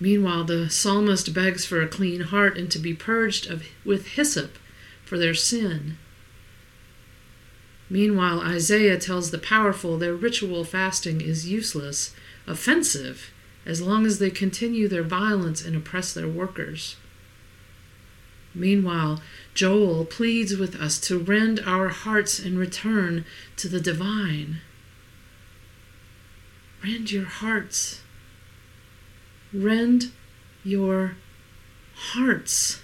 Meanwhile, 0.00 0.44
the 0.44 0.68
psalmist 0.68 1.32
begs 1.32 1.64
for 1.64 1.80
a 1.80 1.88
clean 1.88 2.22
heart 2.22 2.58
and 2.58 2.70
to 2.72 2.78
be 2.78 2.92
purged 2.92 3.46
of, 3.46 3.64
with 3.84 4.08
hyssop 4.08 4.58
for 5.04 5.16
their 5.16 5.34
sin. 5.34 5.96
Meanwhile, 7.88 8.40
Isaiah 8.40 8.98
tells 8.98 9.30
the 9.30 9.38
powerful 9.38 9.98
their 9.98 10.14
ritual 10.14 10.64
fasting 10.64 11.20
is 11.20 11.48
useless, 11.48 12.14
offensive, 12.46 13.30
as 13.64 13.80
long 13.80 14.06
as 14.06 14.18
they 14.18 14.30
continue 14.30 14.88
their 14.88 15.02
violence 15.02 15.64
and 15.64 15.76
oppress 15.76 16.12
their 16.12 16.26
workers. 16.26 16.96
Meanwhile, 18.54 19.22
Joel 19.54 20.04
pleads 20.04 20.56
with 20.56 20.74
us 20.74 20.98
to 21.02 21.18
rend 21.18 21.60
our 21.60 21.88
hearts 21.88 22.38
and 22.38 22.58
return 22.58 23.24
to 23.56 23.68
the 23.68 23.80
divine. 23.80 24.60
Rend 26.82 27.12
your 27.12 27.24
hearts. 27.24 28.00
Rend 29.52 30.10
your 30.64 31.16
hearts. 31.94 32.82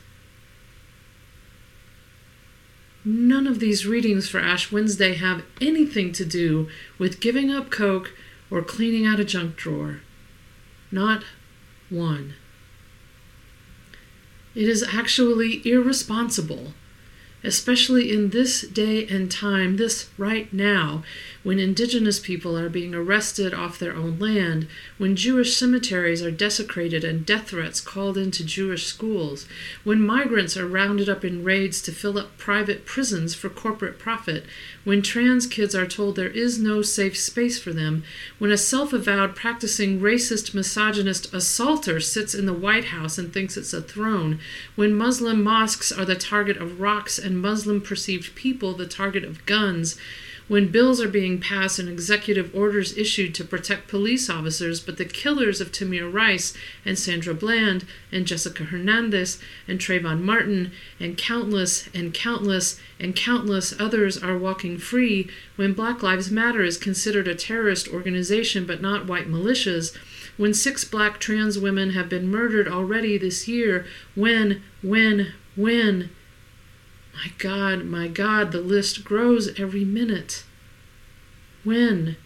None 3.04 3.46
of 3.46 3.58
these 3.58 3.86
readings 3.86 4.28
for 4.28 4.38
Ash 4.38 4.70
Wednesday 4.70 5.14
have 5.14 5.44
anything 5.60 6.12
to 6.12 6.24
do 6.24 6.68
with 6.98 7.20
giving 7.20 7.50
up 7.50 7.70
Coke 7.70 8.12
or 8.50 8.62
cleaning 8.62 9.06
out 9.06 9.18
a 9.18 9.24
junk 9.24 9.56
drawer. 9.56 10.00
Not 10.92 11.24
one. 11.90 12.34
It 14.54 14.68
is 14.68 14.82
actually 14.82 15.62
irresponsible 15.64 16.72
especially 17.44 18.12
in 18.12 18.30
this 18.30 18.62
day 18.62 19.06
and 19.06 19.30
time, 19.30 19.76
this 19.76 20.10
right 20.18 20.52
now, 20.52 21.02
when 21.42 21.58
indigenous 21.58 22.18
people 22.18 22.58
are 22.58 22.68
being 22.68 22.94
arrested 22.94 23.54
off 23.54 23.78
their 23.78 23.94
own 23.94 24.18
land, 24.18 24.66
when 24.98 25.14
Jewish 25.14 25.56
cemeteries 25.56 26.22
are 26.22 26.30
desecrated 26.30 27.04
and 27.04 27.24
death 27.24 27.50
threats 27.50 27.80
called 27.80 28.18
into 28.18 28.44
Jewish 28.44 28.86
schools, 28.86 29.46
when 29.84 30.04
migrants 30.04 30.56
are 30.56 30.66
rounded 30.66 31.08
up 31.08 31.24
in 31.24 31.44
raids 31.44 31.80
to 31.82 31.92
fill 31.92 32.18
up 32.18 32.36
private 32.38 32.84
prisons 32.84 33.34
for 33.34 33.48
corporate 33.48 33.98
profit, 33.98 34.44
when 34.84 35.00
trans 35.00 35.46
kids 35.46 35.74
are 35.74 35.86
told 35.86 36.16
there 36.16 36.28
is 36.28 36.58
no 36.58 36.82
safe 36.82 37.16
space 37.16 37.58
for 37.58 37.72
them, 37.72 38.02
when 38.38 38.50
a 38.50 38.58
self 38.58 38.92
avowed 38.92 39.36
practicing 39.36 40.00
racist, 40.00 40.54
misogynist 40.54 41.32
assaulter 41.32 42.00
sits 42.00 42.34
in 42.34 42.46
the 42.46 42.52
White 42.52 42.86
House 42.86 43.16
and 43.16 43.32
thinks 43.32 43.56
it's 43.56 43.72
a 43.72 43.80
throne, 43.80 44.40
when 44.74 44.94
Muslim 44.94 45.42
mosques 45.42 45.92
are 45.92 46.04
the 46.04 46.16
target 46.16 46.56
of 46.56 46.80
rocks 46.80 47.18
and 47.18 47.40
Muslim 47.40 47.80
perceived 47.80 48.34
people 48.34 48.74
the 48.74 48.86
target 48.86 49.24
of 49.24 49.46
guns, 49.46 49.96
when 50.48 50.68
bills 50.68 51.00
are 51.00 51.08
being 51.08 51.38
passed 51.38 51.78
and 51.78 51.88
executive 51.88 52.54
orders 52.54 52.96
issued 52.96 53.34
to 53.34 53.44
protect 53.44 53.86
police 53.86 54.28
officers, 54.30 54.80
but 54.80 54.96
the 54.96 55.04
killers 55.04 55.60
of 55.60 55.70
Tamir 55.70 56.10
Rice 56.10 56.54
and 56.84 56.98
Sandra 56.98 57.34
Bland 57.34 57.84
and 58.10 58.26
Jessica 58.26 58.64
Hernandez 58.64 59.38
and 59.68 59.78
Trayvon 59.78 60.22
Martin 60.22 60.72
and 60.98 61.18
countless 61.18 61.88
and 61.94 62.14
countless 62.14 62.80
and 62.98 63.14
countless 63.14 63.78
others 63.78 64.20
are 64.22 64.38
walking 64.38 64.78
free, 64.78 65.28
when 65.56 65.74
Black 65.74 66.02
Lives 66.02 66.30
Matter 66.30 66.62
is 66.62 66.78
considered 66.78 67.28
a 67.28 67.34
terrorist 67.34 67.88
organization 67.88 68.64
but 68.64 68.80
not 68.80 69.06
white 69.06 69.28
militias, 69.28 69.94
when 70.38 70.54
six 70.54 70.84
black 70.84 71.18
trans 71.18 71.58
women 71.58 71.90
have 71.90 72.08
been 72.08 72.30
murdered 72.30 72.68
already 72.68 73.18
this 73.18 73.46
year, 73.48 73.84
when, 74.14 74.62
when, 74.82 75.34
when, 75.56 76.10
my 77.18 77.32
God, 77.38 77.84
my 77.84 78.06
God, 78.06 78.52
the 78.52 78.60
list 78.60 79.02
grows 79.02 79.58
every 79.58 79.84
minute. 79.84 80.44
When, 81.64 82.16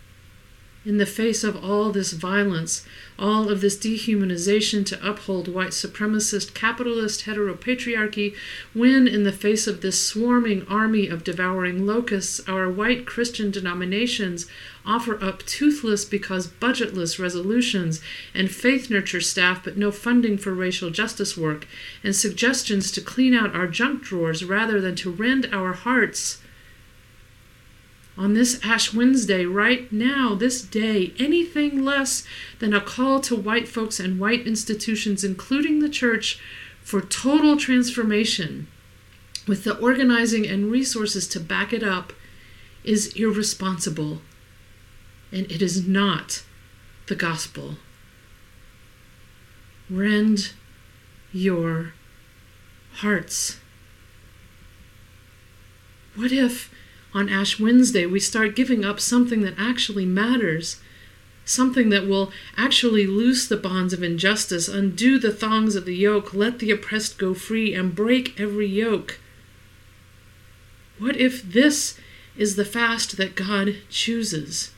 in 0.84 0.98
the 0.98 1.06
face 1.06 1.44
of 1.44 1.62
all 1.64 1.90
this 1.90 2.12
violence, 2.12 2.84
all 3.18 3.48
of 3.48 3.60
this 3.60 3.76
dehumanization 3.76 4.84
to 4.84 5.08
uphold 5.08 5.46
white 5.46 5.70
supremacist, 5.70 6.54
capitalist 6.54 7.24
heteropatriarchy, 7.24 8.34
when, 8.74 9.06
in 9.06 9.22
the 9.22 9.32
face 9.32 9.66
of 9.66 9.80
this 9.80 10.04
swarming 10.04 10.66
army 10.66 11.06
of 11.06 11.22
devouring 11.22 11.86
locusts, 11.86 12.40
our 12.48 12.68
white 12.68 13.06
Christian 13.06 13.50
denominations 13.50 14.46
offer 14.84 15.22
up 15.22 15.44
toothless 15.44 16.04
because 16.04 16.48
budgetless 16.48 17.18
resolutions 17.18 18.00
and 18.34 18.50
faith 18.50 18.90
nurture 18.90 19.20
staff 19.20 19.62
but 19.62 19.76
no 19.76 19.92
funding 19.92 20.36
for 20.36 20.52
racial 20.52 20.90
justice 20.90 21.36
work, 21.36 21.68
and 22.02 22.16
suggestions 22.16 22.90
to 22.90 23.00
clean 23.00 23.34
out 23.34 23.54
our 23.54 23.68
junk 23.68 24.02
drawers 24.02 24.44
rather 24.44 24.80
than 24.80 24.96
to 24.96 25.10
rend 25.10 25.48
our 25.52 25.72
hearts 25.72 26.41
on 28.16 28.34
this 28.34 28.60
Ash 28.62 28.92
Wednesday, 28.92 29.46
right 29.46 29.90
now, 29.90 30.34
this 30.34 30.62
day, 30.62 31.14
anything 31.18 31.82
less 31.84 32.24
than 32.58 32.74
a 32.74 32.80
call 32.80 33.20
to 33.20 33.34
white 33.34 33.68
folks 33.68 33.98
and 33.98 34.20
white 34.20 34.46
institutions, 34.46 35.24
including 35.24 35.78
the 35.78 35.88
church, 35.88 36.38
for 36.82 37.00
total 37.00 37.56
transformation 37.56 38.66
with 39.46 39.64
the 39.64 39.78
organizing 39.78 40.46
and 40.46 40.70
resources 40.70 41.26
to 41.28 41.40
back 41.40 41.72
it 41.72 41.82
up 41.82 42.12
is 42.84 43.14
irresponsible. 43.14 44.20
And 45.30 45.50
it 45.50 45.62
is 45.62 45.86
not 45.86 46.42
the 47.06 47.14
gospel. 47.14 47.76
Rend 49.88 50.52
your 51.32 51.94
hearts? 52.96 53.58
What 56.14 56.30
if 56.30 56.70
on 57.14 57.28
Ash 57.28 57.60
Wednesday 57.60 58.06
we 58.06 58.20
start 58.20 58.56
giving 58.56 58.84
up 58.84 59.00
something 59.00 59.42
that 59.42 59.54
actually 59.58 60.06
matters? 60.06 60.80
Something 61.44 61.90
that 61.90 62.06
will 62.06 62.32
actually 62.56 63.06
loose 63.06 63.46
the 63.48 63.56
bonds 63.56 63.92
of 63.92 64.02
injustice, 64.02 64.68
undo 64.68 65.18
the 65.18 65.32
thongs 65.32 65.74
of 65.74 65.84
the 65.84 65.96
yoke, 65.96 66.32
let 66.32 66.58
the 66.58 66.70
oppressed 66.70 67.18
go 67.18 67.34
free, 67.34 67.74
and 67.74 67.94
break 67.94 68.38
every 68.40 68.66
yoke. 68.66 69.18
What 70.98 71.16
if 71.16 71.42
this 71.42 71.98
is 72.36 72.56
the 72.56 72.64
fast 72.64 73.16
that 73.16 73.34
God 73.34 73.76
chooses? 73.90 74.70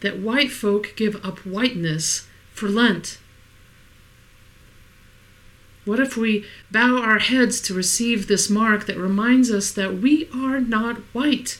That 0.00 0.18
white 0.18 0.50
folk 0.50 0.94
give 0.96 1.22
up 1.24 1.40
whiteness 1.40 2.26
for 2.52 2.68
Lent? 2.68 3.18
What 5.88 6.00
if 6.00 6.18
we 6.18 6.44
bow 6.70 6.98
our 6.98 7.18
heads 7.18 7.62
to 7.62 7.72
receive 7.72 8.26
this 8.26 8.50
mark 8.50 8.84
that 8.84 8.98
reminds 8.98 9.50
us 9.50 9.72
that 9.72 9.96
we 9.96 10.28
are 10.34 10.60
not 10.60 10.98
white? 11.14 11.58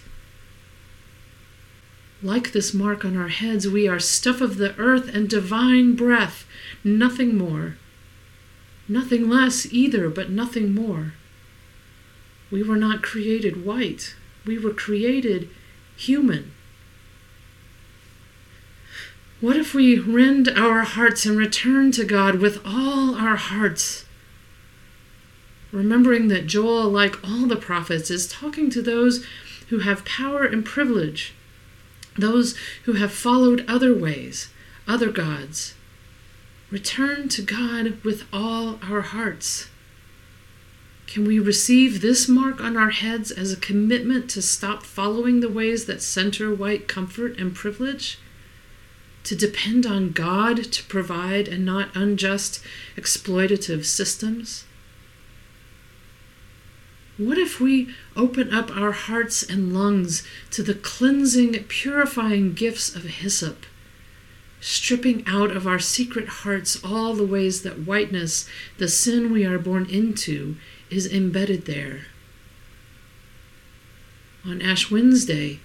Like 2.22 2.52
this 2.52 2.74
mark 2.74 3.06
on 3.06 3.16
our 3.16 3.28
heads, 3.28 3.66
we 3.66 3.88
are 3.88 3.98
stuff 3.98 4.42
of 4.42 4.58
the 4.58 4.76
earth 4.76 5.08
and 5.08 5.30
divine 5.30 5.96
breath, 5.96 6.44
nothing 6.84 7.38
more. 7.38 7.78
Nothing 8.86 9.30
less 9.30 9.64
either, 9.72 10.10
but 10.10 10.28
nothing 10.28 10.74
more. 10.74 11.14
We 12.50 12.62
were 12.62 12.76
not 12.76 13.02
created 13.02 13.64
white, 13.64 14.14
we 14.44 14.58
were 14.58 14.74
created 14.74 15.48
human. 15.96 16.52
What 19.40 19.56
if 19.56 19.72
we 19.72 19.98
rend 19.98 20.50
our 20.50 20.82
hearts 20.82 21.24
and 21.24 21.38
return 21.38 21.92
to 21.92 22.04
God 22.04 22.40
with 22.40 22.60
all 22.66 23.14
our 23.14 23.36
hearts? 23.36 24.04
Remembering 25.70 26.28
that 26.28 26.46
Joel, 26.46 26.88
like 26.88 27.22
all 27.22 27.46
the 27.46 27.56
prophets, 27.56 28.10
is 28.10 28.26
talking 28.26 28.70
to 28.70 28.80
those 28.80 29.24
who 29.68 29.80
have 29.80 30.04
power 30.04 30.44
and 30.44 30.64
privilege, 30.64 31.34
those 32.16 32.56
who 32.84 32.94
have 32.94 33.12
followed 33.12 33.64
other 33.68 33.94
ways, 33.94 34.48
other 34.86 35.10
gods. 35.10 35.74
Return 36.70 37.28
to 37.30 37.42
God 37.42 38.02
with 38.02 38.24
all 38.32 38.78
our 38.82 39.02
hearts. 39.02 39.68
Can 41.06 41.26
we 41.26 41.38
receive 41.38 42.00
this 42.00 42.28
mark 42.28 42.60
on 42.60 42.76
our 42.76 42.90
heads 42.90 43.30
as 43.30 43.52
a 43.52 43.56
commitment 43.56 44.28
to 44.30 44.42
stop 44.42 44.82
following 44.82 45.40
the 45.40 45.48
ways 45.48 45.86
that 45.86 46.02
center 46.02 46.54
white 46.54 46.86
comfort 46.86 47.38
and 47.38 47.54
privilege? 47.54 48.18
To 49.24 49.34
depend 49.34 49.86
on 49.86 50.12
God 50.12 50.64
to 50.64 50.84
provide 50.84 51.48
and 51.48 51.64
not 51.64 51.94
unjust, 51.94 52.62
exploitative 52.96 53.86
systems? 53.86 54.64
What 57.18 57.36
if 57.36 57.60
we 57.60 57.88
open 58.14 58.54
up 58.54 58.74
our 58.76 58.92
hearts 58.92 59.42
and 59.42 59.74
lungs 59.74 60.22
to 60.52 60.62
the 60.62 60.74
cleansing, 60.74 61.64
purifying 61.64 62.54
gifts 62.54 62.94
of 62.94 63.02
hyssop, 63.02 63.66
stripping 64.60 65.24
out 65.26 65.50
of 65.50 65.66
our 65.66 65.80
secret 65.80 66.28
hearts 66.28 66.78
all 66.84 67.14
the 67.14 67.26
ways 67.26 67.62
that 67.62 67.80
whiteness, 67.80 68.48
the 68.78 68.86
sin 68.86 69.32
we 69.32 69.44
are 69.44 69.58
born 69.58 69.86
into, 69.90 70.56
is 70.90 71.12
embedded 71.12 71.64
there. 71.64 72.02
On 74.44 74.62
Ash 74.62 74.88
Wednesday, 74.88 75.58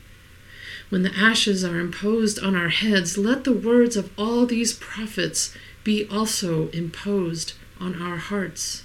when 0.89 1.03
the 1.03 1.15
ashes 1.15 1.63
are 1.63 1.79
imposed 1.79 2.39
on 2.39 2.55
our 2.55 2.69
heads, 2.69 3.15
let 3.15 3.43
the 3.43 3.53
words 3.53 3.95
of 3.95 4.09
all 4.17 4.47
these 4.47 4.73
prophets 4.73 5.55
be 5.83 6.07
also 6.09 6.69
imposed 6.69 7.53
on 7.79 8.01
our 8.01 8.17
hearts. 8.17 8.82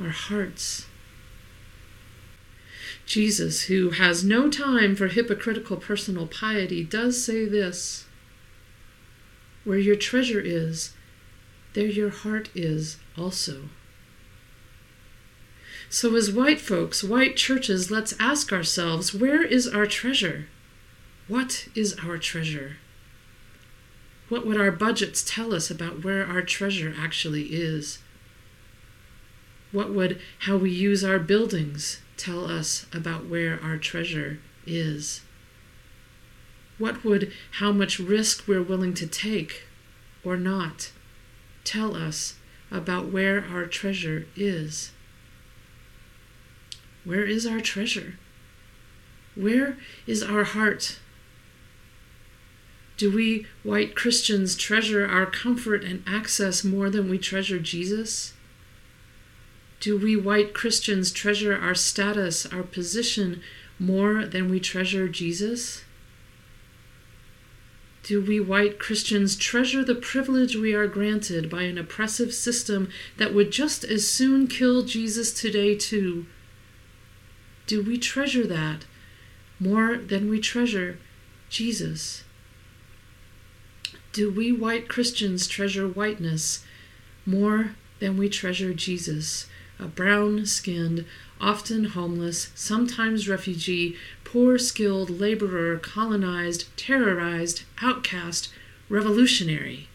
Our 0.00 0.10
hearts. 0.10 0.86
Jesus, 3.04 3.64
who 3.64 3.90
has 3.90 4.22
no 4.22 4.50
time 4.50 4.94
for 4.94 5.08
hypocritical 5.08 5.78
personal 5.78 6.26
piety, 6.26 6.84
does 6.84 7.24
say 7.24 7.46
this 7.46 8.06
Where 9.64 9.78
your 9.78 9.96
treasure 9.96 10.40
is, 10.40 10.94
there 11.72 11.86
your 11.86 12.10
heart 12.10 12.50
is 12.54 12.98
also. 13.16 13.70
So, 15.90 16.14
as 16.16 16.30
white 16.30 16.60
folks, 16.60 17.02
white 17.02 17.34
churches, 17.34 17.90
let's 17.90 18.14
ask 18.20 18.52
ourselves 18.52 19.14
where 19.14 19.42
is 19.42 19.66
our 19.66 19.86
treasure? 19.86 20.46
What 21.28 21.68
is 21.74 21.96
our 22.04 22.18
treasure? 22.18 22.76
What 24.28 24.46
would 24.46 24.60
our 24.60 24.70
budgets 24.70 25.24
tell 25.26 25.54
us 25.54 25.70
about 25.70 26.04
where 26.04 26.26
our 26.26 26.42
treasure 26.42 26.94
actually 26.98 27.44
is? 27.46 28.00
What 29.70 29.92
would 29.92 30.20
how 30.40 30.56
we 30.56 30.70
use 30.70 31.04
our 31.04 31.18
buildings 31.18 32.00
tell 32.16 32.50
us 32.50 32.86
about 32.92 33.26
where 33.26 33.60
our 33.62 33.76
treasure 33.76 34.38
is? 34.66 35.20
What 36.78 37.04
would 37.04 37.32
how 37.52 37.72
much 37.72 37.98
risk 37.98 38.46
we're 38.46 38.62
willing 38.62 38.94
to 38.94 39.06
take 39.06 39.64
or 40.24 40.36
not 40.36 40.92
tell 41.64 41.94
us 41.94 42.36
about 42.70 43.06
where 43.06 43.44
our 43.44 43.66
treasure 43.66 44.26
is? 44.36 44.92
Where 47.04 47.24
is 47.24 47.46
our 47.46 47.60
treasure? 47.60 48.18
Where 49.34 49.76
is 50.06 50.22
our 50.22 50.44
heart? 50.44 50.98
Do 52.96 53.14
we 53.14 53.46
white 53.62 53.94
Christians 53.94 54.56
treasure 54.56 55.06
our 55.06 55.26
comfort 55.26 55.84
and 55.84 56.02
access 56.06 56.64
more 56.64 56.90
than 56.90 57.08
we 57.08 57.18
treasure 57.18 57.58
Jesus? 57.58 58.32
Do 59.80 59.96
we 59.96 60.16
white 60.16 60.54
Christians 60.54 61.12
treasure 61.12 61.56
our 61.56 61.74
status, 61.74 62.46
our 62.46 62.62
position 62.62 63.42
more 63.78 64.26
than 64.26 64.50
we 64.50 64.58
treasure 64.58 65.08
Jesus? 65.08 65.84
Do 68.02 68.20
we 68.20 68.40
white 68.40 68.78
Christians 68.78 69.36
treasure 69.36 69.84
the 69.84 69.94
privilege 69.94 70.56
we 70.56 70.72
are 70.72 70.86
granted 70.86 71.50
by 71.50 71.62
an 71.62 71.78
oppressive 71.78 72.32
system 72.32 72.88
that 73.18 73.34
would 73.34 73.52
just 73.52 73.84
as 73.84 74.08
soon 74.08 74.46
kill 74.46 74.82
Jesus 74.82 75.32
today, 75.32 75.76
too? 75.76 76.26
Do 77.66 77.82
we 77.82 77.98
treasure 77.98 78.46
that 78.46 78.86
more 79.60 79.96
than 79.98 80.30
we 80.30 80.40
treasure 80.40 80.98
Jesus? 81.50 82.24
Do 84.12 84.30
we 84.30 84.52
white 84.52 84.88
Christians 84.88 85.46
treasure 85.46 85.86
whiteness 85.86 86.64
more 87.26 87.76
than 88.00 88.16
we 88.16 88.28
treasure 88.28 88.72
Jesus, 88.72 89.46
a 89.78 89.86
brown 89.86 90.44
skinned, 90.46 91.04
often 91.40 91.84
homeless, 91.84 92.50
sometimes 92.54 93.28
refugee, 93.28 93.96
poor 94.24 94.58
skilled 94.58 95.10
laborer, 95.10 95.78
colonized, 95.78 96.64
terrorized, 96.76 97.62
outcast, 97.80 98.52
revolutionary? 98.88 99.88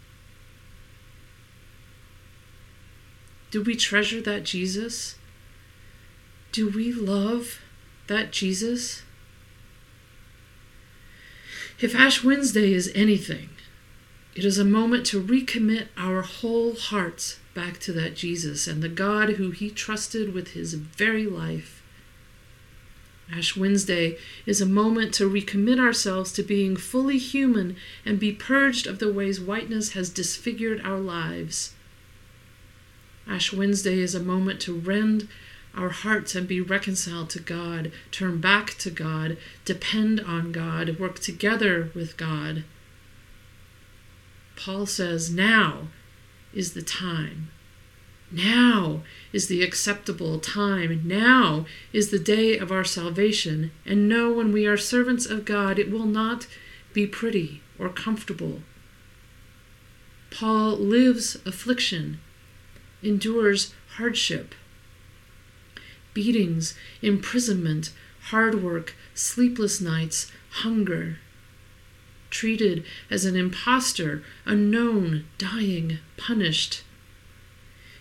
Do 3.51 3.61
we 3.61 3.75
treasure 3.75 4.21
that 4.21 4.43
Jesus? 4.43 5.15
Do 6.51 6.69
we 6.69 6.91
love 6.91 7.61
that 8.07 8.31
Jesus? 8.31 9.03
If 11.79 11.95
Ash 11.95 12.23
Wednesday 12.23 12.73
is 12.73 12.91
anything, 12.95 13.49
it 14.35 14.43
is 14.45 14.57
a 14.57 14.65
moment 14.65 15.05
to 15.07 15.21
recommit 15.21 15.87
our 15.95 16.21
whole 16.23 16.75
hearts 16.75 17.39
back 17.53 17.79
to 17.79 17.93
that 17.93 18.15
Jesus 18.15 18.67
and 18.67 18.81
the 18.81 18.89
God 18.89 19.31
who 19.31 19.51
he 19.51 19.69
trusted 19.69 20.33
with 20.33 20.49
his 20.49 20.73
very 20.73 21.25
life. 21.25 21.83
Ash 23.31 23.55
Wednesday 23.55 24.17
is 24.45 24.59
a 24.59 24.65
moment 24.65 25.13
to 25.15 25.29
recommit 25.29 25.79
ourselves 25.79 26.31
to 26.33 26.43
being 26.43 26.75
fully 26.75 27.17
human 27.17 27.75
and 28.05 28.19
be 28.19 28.31
purged 28.31 28.85
of 28.87 28.99
the 28.99 29.11
ways 29.11 29.39
whiteness 29.39 29.93
has 29.93 30.09
disfigured 30.09 30.81
our 30.81 30.99
lives. 30.99 31.73
Ash 33.27 33.53
Wednesday 33.53 33.99
is 33.99 34.13
a 34.13 34.19
moment 34.19 34.59
to 34.61 34.73
rend 34.73 35.27
our 35.75 35.89
hearts 35.89 36.35
and 36.35 36.47
be 36.47 36.61
reconciled 36.61 37.29
to 37.31 37.39
God, 37.39 37.91
turn 38.11 38.39
back 38.39 38.77
to 38.79 38.91
God, 38.91 39.37
depend 39.65 40.19
on 40.19 40.51
God, 40.51 40.99
work 40.99 41.19
together 41.19 41.89
with 41.95 42.17
God. 42.17 42.63
Paul 44.55 44.85
says, 44.85 45.31
Now 45.31 45.87
is 46.53 46.73
the 46.73 46.81
time. 46.81 47.49
Now 48.31 49.03
is 49.31 49.47
the 49.47 49.63
acceptable 49.63 50.39
time. 50.39 51.01
Now 51.05 51.65
is 51.91 52.09
the 52.09 52.19
day 52.19 52.57
of 52.57 52.71
our 52.71 52.83
salvation. 52.83 53.71
And 53.85 54.09
know 54.09 54.31
when 54.31 54.51
we 54.51 54.65
are 54.65 54.77
servants 54.77 55.25
of 55.25 55.45
God, 55.45 55.77
it 55.77 55.91
will 55.91 56.05
not 56.05 56.47
be 56.93 57.05
pretty 57.05 57.61
or 57.77 57.89
comfortable. 57.89 58.61
Paul 60.31 60.77
lives 60.77 61.35
affliction, 61.45 62.19
endures 63.03 63.73
hardship 63.97 64.55
beatings, 66.13 66.75
imprisonment, 67.01 67.91
hard 68.25 68.63
work, 68.63 68.95
sleepless 69.13 69.81
nights, 69.81 70.31
hunger. 70.51 71.17
Treated 72.33 72.83
as 73.11 73.25
an 73.25 73.35
impostor, 73.35 74.23
unknown, 74.43 75.25
dying, 75.37 75.99
punished. 76.17 76.81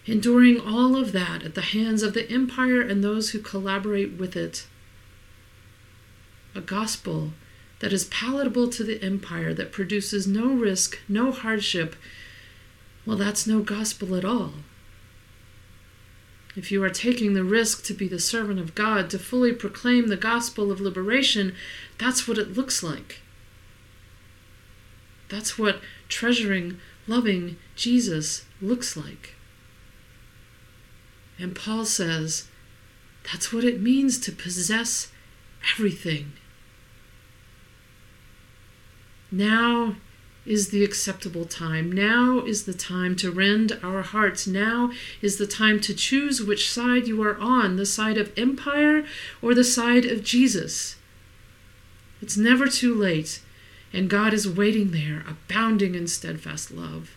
enduring 0.06 0.58
all 0.60 0.96
of 0.96 1.12
that 1.12 1.42
at 1.42 1.54
the 1.54 1.60
hands 1.60 2.02
of 2.02 2.14
the 2.14 2.28
empire 2.30 2.80
and 2.80 3.02
those 3.04 3.30
who 3.30 3.38
collaborate 3.38 4.14
with 4.14 4.36
it. 4.36 4.66
A 6.54 6.60
gospel 6.60 7.32
that 7.80 7.92
is 7.92 8.04
palatable 8.06 8.68
to 8.68 8.84
the 8.84 9.02
empire, 9.02 9.54
that 9.54 9.72
produces 9.72 10.26
no 10.26 10.46
risk, 10.52 10.98
no 11.08 11.30
hardship, 11.30 11.96
well, 13.04 13.16
that's 13.16 13.46
no 13.46 13.60
gospel 13.60 14.14
at 14.14 14.24
all. 14.24 14.54
If 16.54 16.70
you 16.70 16.82
are 16.84 16.90
taking 16.90 17.32
the 17.32 17.44
risk 17.44 17.84
to 17.84 17.94
be 17.94 18.06
the 18.06 18.18
servant 18.18 18.60
of 18.60 18.74
God, 18.74 19.08
to 19.10 19.18
fully 19.18 19.52
proclaim 19.52 20.08
the 20.08 20.16
gospel 20.16 20.70
of 20.70 20.80
liberation, 20.80 21.54
that's 21.98 22.28
what 22.28 22.38
it 22.38 22.56
looks 22.56 22.82
like. 22.82 23.20
That's 25.32 25.58
what 25.58 25.80
treasuring, 26.10 26.78
loving 27.06 27.56
Jesus 27.74 28.44
looks 28.60 28.98
like. 28.98 29.34
And 31.38 31.56
Paul 31.56 31.86
says 31.86 32.48
that's 33.32 33.50
what 33.50 33.64
it 33.64 33.80
means 33.80 34.18
to 34.18 34.30
possess 34.30 35.10
everything. 35.72 36.34
Now 39.30 39.96
is 40.44 40.68
the 40.68 40.84
acceptable 40.84 41.46
time. 41.46 41.90
Now 41.90 42.40
is 42.40 42.66
the 42.66 42.74
time 42.74 43.16
to 43.16 43.30
rend 43.30 43.80
our 43.82 44.02
hearts. 44.02 44.46
Now 44.46 44.92
is 45.22 45.38
the 45.38 45.46
time 45.46 45.80
to 45.80 45.94
choose 45.94 46.42
which 46.42 46.70
side 46.70 47.06
you 47.06 47.22
are 47.22 47.38
on 47.38 47.76
the 47.76 47.86
side 47.86 48.18
of 48.18 48.36
empire 48.36 49.06
or 49.40 49.54
the 49.54 49.64
side 49.64 50.04
of 50.04 50.22
Jesus. 50.22 50.96
It's 52.20 52.36
never 52.36 52.68
too 52.68 52.94
late, 52.94 53.40
and 53.92 54.08
God 54.08 54.32
is 54.32 54.48
waiting 54.48 54.90
there, 54.90 55.24
abounding 55.28 55.94
in 55.94 56.06
steadfast 56.06 56.70
love. 56.70 57.10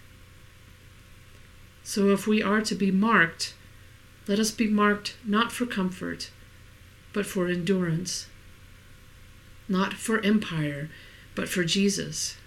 So 1.84 2.10
if 2.10 2.28
we 2.28 2.42
are 2.42 2.62
to 2.62 2.76
be 2.76 2.92
marked, 2.92 3.54
let 4.28 4.40
us 4.40 4.52
be 4.52 4.68
marked 4.68 5.16
not 5.24 5.52
for 5.52 5.66
comfort, 5.66 6.32
but 7.14 7.26
for 7.26 7.48
endurance, 7.48 8.28
not 9.70 9.94
for 9.94 10.20
empire, 10.26 10.90
but 11.36 11.48
for 11.48 11.64
Jesus, 11.64 12.38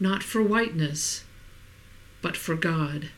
not 0.00 0.22
for 0.22 0.42
whiteness, 0.42 1.24
but 2.22 2.36
for 2.36 2.54
God. 2.54 3.10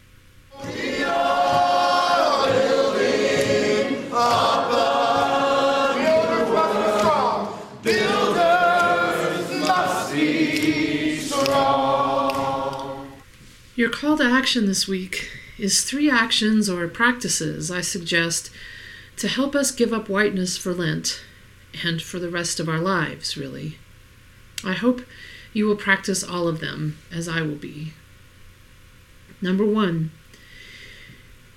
Your 13.81 13.89
call 13.89 14.19
to 14.19 14.25
action 14.25 14.67
this 14.67 14.87
week 14.87 15.31
is 15.57 15.83
three 15.83 16.11
actions 16.11 16.69
or 16.69 16.87
practices 16.87 17.71
I 17.71 17.81
suggest 17.81 18.51
to 19.17 19.27
help 19.27 19.55
us 19.55 19.71
give 19.71 19.91
up 19.91 20.07
whiteness 20.07 20.59
for 20.59 20.75
Lent 20.75 21.23
and 21.83 22.03
for 22.03 22.19
the 22.19 22.29
rest 22.29 22.61
of 22.61 22.69
our 22.69 22.79
lives, 22.79 23.39
really. 23.39 23.79
I 24.63 24.75
hope 24.75 25.01
you 25.55 25.65
will 25.65 25.77
practice 25.77 26.23
all 26.23 26.47
of 26.47 26.61
them, 26.61 26.99
as 27.11 27.27
I 27.27 27.41
will 27.41 27.55
be. 27.57 27.95
Number 29.41 29.65
one, 29.65 30.11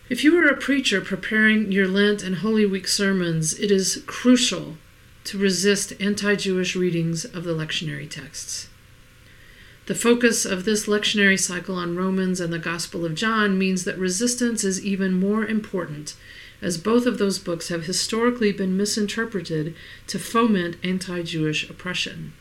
if 0.08 0.24
you 0.24 0.40
are 0.40 0.48
a 0.48 0.56
preacher 0.56 1.02
preparing 1.02 1.74
your 1.74 1.90
Lent 1.90 2.24
and 2.24 2.36
Holy 2.38 2.66
Week 2.66 2.88
sermons, 2.88 3.60
it 3.60 3.70
is 3.70 4.02
crucial 4.08 4.78
to 5.26 5.38
resist 5.38 5.92
anti 6.00 6.36
Jewish 6.38 6.74
readings 6.74 7.26
of 7.26 7.44
the 7.44 7.54
lectionary 7.54 8.10
texts. 8.10 8.70
The 9.86 9.96
focus 9.96 10.46
of 10.46 10.64
this 10.64 10.86
lectionary 10.86 11.38
cycle 11.38 11.76
on 11.76 11.98
Romans 11.98 12.40
and 12.40 12.54
the 12.54 12.60
Gospel 12.60 13.06
of 13.06 13.16
John 13.16 13.58
means 13.58 13.84
that 13.84 13.98
resistance 13.98 14.64
is 14.64 14.84
even 14.84 15.14
more 15.14 15.46
important, 15.46 16.16
as 16.62 16.78
both 16.78 17.06
of 17.06 17.18
those 17.18 17.38
books 17.38 17.68
have 17.68 17.86
historically 17.86 18.54
been 18.54 18.78
misinterpreted 18.78 19.76
to 20.08 20.20
foment 20.20 20.78
anti 20.84 21.22
Jewish 21.24 21.70
oppression. 21.70 22.32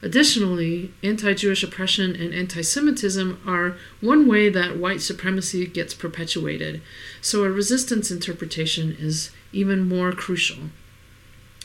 Additionally, 0.00 0.92
anti 1.02 1.34
Jewish 1.34 1.64
oppression 1.64 2.14
and 2.14 2.32
anti 2.32 2.62
Semitism 2.62 3.40
are 3.44 3.76
one 4.00 4.28
way 4.28 4.48
that 4.48 4.78
white 4.78 5.00
supremacy 5.00 5.66
gets 5.66 5.92
perpetuated, 5.92 6.80
so 7.20 7.42
a 7.42 7.50
resistance 7.50 8.12
interpretation 8.12 8.96
is 8.96 9.32
even 9.52 9.88
more 9.88 10.12
crucial. 10.12 10.70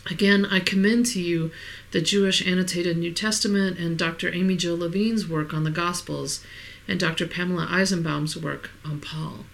Again, 0.09 0.45
I 0.45 0.59
commend 0.59 1.07
to 1.07 1.21
you 1.21 1.51
the 1.95 2.01
Jewish 2.01 2.45
Annotated 2.45 2.97
New 2.97 3.13
Testament 3.13 3.79
and 3.79 3.97
Dr. 3.97 4.29
Amy 4.34 4.58
Jill 4.58 4.77
Levine's 4.77 5.29
work 5.29 5.53
on 5.53 5.63
the 5.63 5.71
Gospels 5.71 6.43
and 6.89 6.99
Dr. 6.99 7.25
Pamela 7.25 7.67
Eisenbaum's 7.71 8.36
work 8.36 8.71
on 8.84 8.99
Paul. 8.99 9.45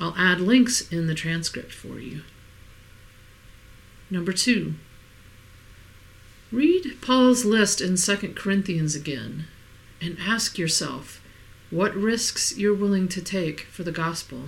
I'll 0.00 0.14
add 0.16 0.40
links 0.40 0.90
in 0.90 1.08
the 1.08 1.14
transcript 1.14 1.70
for 1.70 1.98
you. 1.98 2.22
Number 4.10 4.32
two, 4.32 4.76
read 6.50 6.96
Paul's 7.02 7.44
list 7.44 7.82
in 7.82 7.96
2 7.96 8.32
Corinthians 8.34 8.94
again 8.94 9.44
and 10.00 10.16
ask 10.18 10.56
yourself 10.56 11.22
what 11.68 11.94
risks 11.94 12.56
you're 12.56 12.72
willing 12.72 13.08
to 13.08 13.20
take 13.20 13.66
for 13.70 13.82
the 13.82 13.92
gospel. 13.92 14.44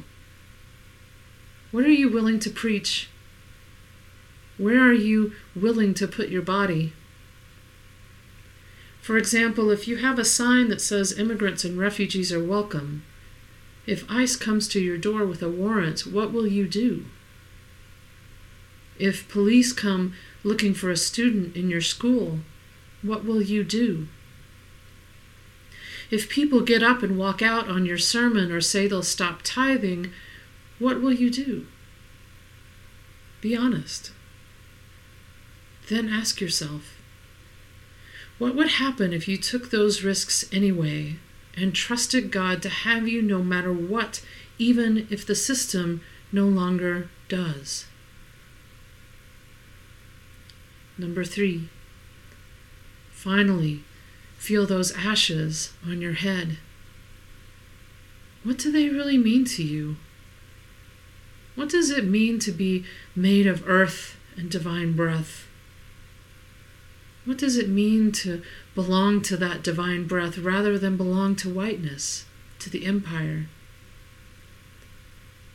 What 1.70 1.84
are 1.84 1.92
you 1.92 2.08
willing 2.08 2.38
to 2.38 2.48
preach 2.48 3.10
where 4.56 4.80
are 4.80 4.92
you 4.92 5.32
willing 5.54 5.94
to 5.94 6.08
put 6.08 6.28
your 6.28 6.42
body? 6.42 6.92
For 9.00 9.18
example, 9.18 9.70
if 9.70 9.86
you 9.86 9.96
have 9.96 10.18
a 10.18 10.24
sign 10.24 10.68
that 10.68 10.80
says 10.80 11.18
immigrants 11.18 11.64
and 11.64 11.78
refugees 11.78 12.32
are 12.32 12.42
welcome, 12.42 13.04
if 13.86 14.10
ICE 14.10 14.34
comes 14.36 14.66
to 14.68 14.80
your 14.80 14.96
door 14.96 15.26
with 15.26 15.42
a 15.42 15.48
warrant, 15.48 16.06
what 16.06 16.32
will 16.32 16.46
you 16.46 16.66
do? 16.66 17.04
If 18.98 19.28
police 19.28 19.72
come 19.72 20.14
looking 20.42 20.72
for 20.72 20.90
a 20.90 20.96
student 20.96 21.56
in 21.56 21.68
your 21.68 21.82
school, 21.82 22.38
what 23.02 23.24
will 23.24 23.42
you 23.42 23.64
do? 23.64 24.08
If 26.10 26.28
people 26.28 26.60
get 26.60 26.82
up 26.82 27.02
and 27.02 27.18
walk 27.18 27.42
out 27.42 27.68
on 27.68 27.84
your 27.84 27.98
sermon 27.98 28.52
or 28.52 28.60
say 28.60 28.86
they'll 28.86 29.02
stop 29.02 29.40
tithing, 29.42 30.12
what 30.78 31.02
will 31.02 31.12
you 31.12 31.28
do? 31.28 31.66
Be 33.40 33.56
honest. 33.56 34.12
Then 35.88 36.08
ask 36.08 36.40
yourself 36.40 36.98
what 38.38 38.56
would 38.56 38.68
happen 38.68 39.12
if 39.12 39.28
you 39.28 39.36
took 39.36 39.70
those 39.70 40.02
risks 40.02 40.44
anyway 40.52 41.16
and 41.56 41.72
trusted 41.72 42.32
God 42.32 42.62
to 42.62 42.68
have 42.68 43.06
you 43.06 43.22
no 43.22 43.42
matter 43.42 43.72
what, 43.72 44.24
even 44.58 45.06
if 45.08 45.24
the 45.24 45.36
system 45.36 46.00
no 46.32 46.46
longer 46.46 47.08
does? 47.28 47.86
Number 50.98 51.24
three, 51.24 51.68
finally, 53.12 53.82
feel 54.36 54.66
those 54.66 54.92
ashes 54.92 55.72
on 55.86 56.00
your 56.00 56.12
head. 56.12 56.58
What 58.42 58.58
do 58.58 58.70
they 58.70 58.88
really 58.88 59.16
mean 59.16 59.44
to 59.46 59.62
you? 59.62 59.96
What 61.54 61.68
does 61.68 61.90
it 61.90 62.04
mean 62.04 62.40
to 62.40 62.52
be 62.52 62.84
made 63.14 63.46
of 63.46 63.66
earth 63.66 64.16
and 64.36 64.50
divine 64.50 64.94
breath? 64.94 65.43
What 67.24 67.38
does 67.38 67.56
it 67.56 67.68
mean 67.68 68.12
to 68.12 68.42
belong 68.74 69.22
to 69.22 69.36
that 69.38 69.62
divine 69.62 70.06
breath 70.06 70.36
rather 70.36 70.78
than 70.78 70.96
belong 70.96 71.36
to 71.36 71.48
whiteness, 71.48 72.26
to 72.58 72.68
the 72.68 72.84
empire? 72.84 73.46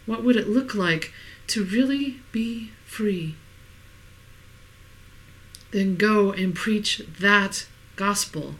What 0.05 0.23
would 0.23 0.36
it 0.36 0.49
look 0.49 0.73
like 0.73 1.13
to 1.47 1.63
really 1.63 2.21
be 2.32 2.71
free? 2.86 3.36
Then 5.71 5.95
go 5.95 6.32
and 6.32 6.55
preach 6.55 7.03
that 7.19 7.67
gospel. 7.95 8.55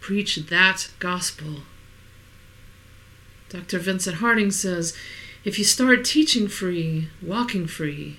Preach 0.00 0.34
that 0.36 0.90
gospel. 0.98 1.62
Dr. 3.48 3.78
Vincent 3.78 4.16
Harding 4.16 4.50
says 4.50 4.96
if 5.44 5.58
you 5.58 5.64
start 5.64 6.04
teaching 6.04 6.48
free, 6.48 7.08
walking 7.22 7.68
free, 7.68 8.18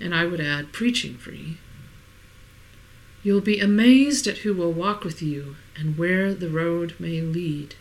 and 0.00 0.14
I 0.14 0.24
would 0.24 0.40
add 0.40 0.72
preaching 0.72 1.16
free, 1.16 1.58
you'll 3.22 3.40
be 3.40 3.60
amazed 3.60 4.26
at 4.26 4.38
who 4.38 4.54
will 4.54 4.72
walk 4.72 5.04
with 5.04 5.20
you 5.22 5.56
and 5.76 5.98
where 5.98 6.34
the 6.34 6.48
road 6.48 6.94
may 6.98 7.20
lead. 7.20 7.74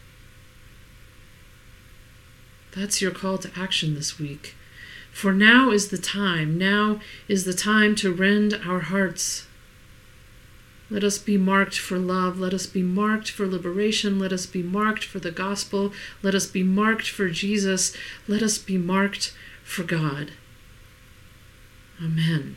That's 2.75 3.01
your 3.01 3.11
call 3.11 3.37
to 3.39 3.51
action 3.55 3.95
this 3.95 4.19
week. 4.19 4.55
For 5.11 5.33
now 5.33 5.71
is 5.71 5.89
the 5.89 5.97
time, 5.97 6.57
now 6.57 6.99
is 7.27 7.43
the 7.43 7.53
time 7.53 7.95
to 7.95 8.13
rend 8.13 8.53
our 8.65 8.79
hearts. 8.81 9.47
Let 10.91 11.03
us 11.03 11.17
be 11.19 11.37
marked 11.37 11.77
for 11.77 11.99
love. 11.99 12.39
Let 12.39 12.53
us 12.53 12.65
be 12.65 12.81
marked 12.81 13.29
for 13.29 13.45
liberation. 13.45 14.17
Let 14.17 14.33
us 14.33 14.45
be 14.45 14.63
marked 14.63 15.03
for 15.03 15.19
the 15.19 15.31
gospel. 15.31 15.93
Let 16.23 16.33
us 16.33 16.47
be 16.47 16.63
marked 16.63 17.09
for 17.09 17.29
Jesus. 17.29 17.95
Let 18.27 18.41
us 18.41 18.57
be 18.57 18.77
marked 18.77 19.33
for 19.63 19.83
God. 19.83 20.31
Amen. 22.01 22.55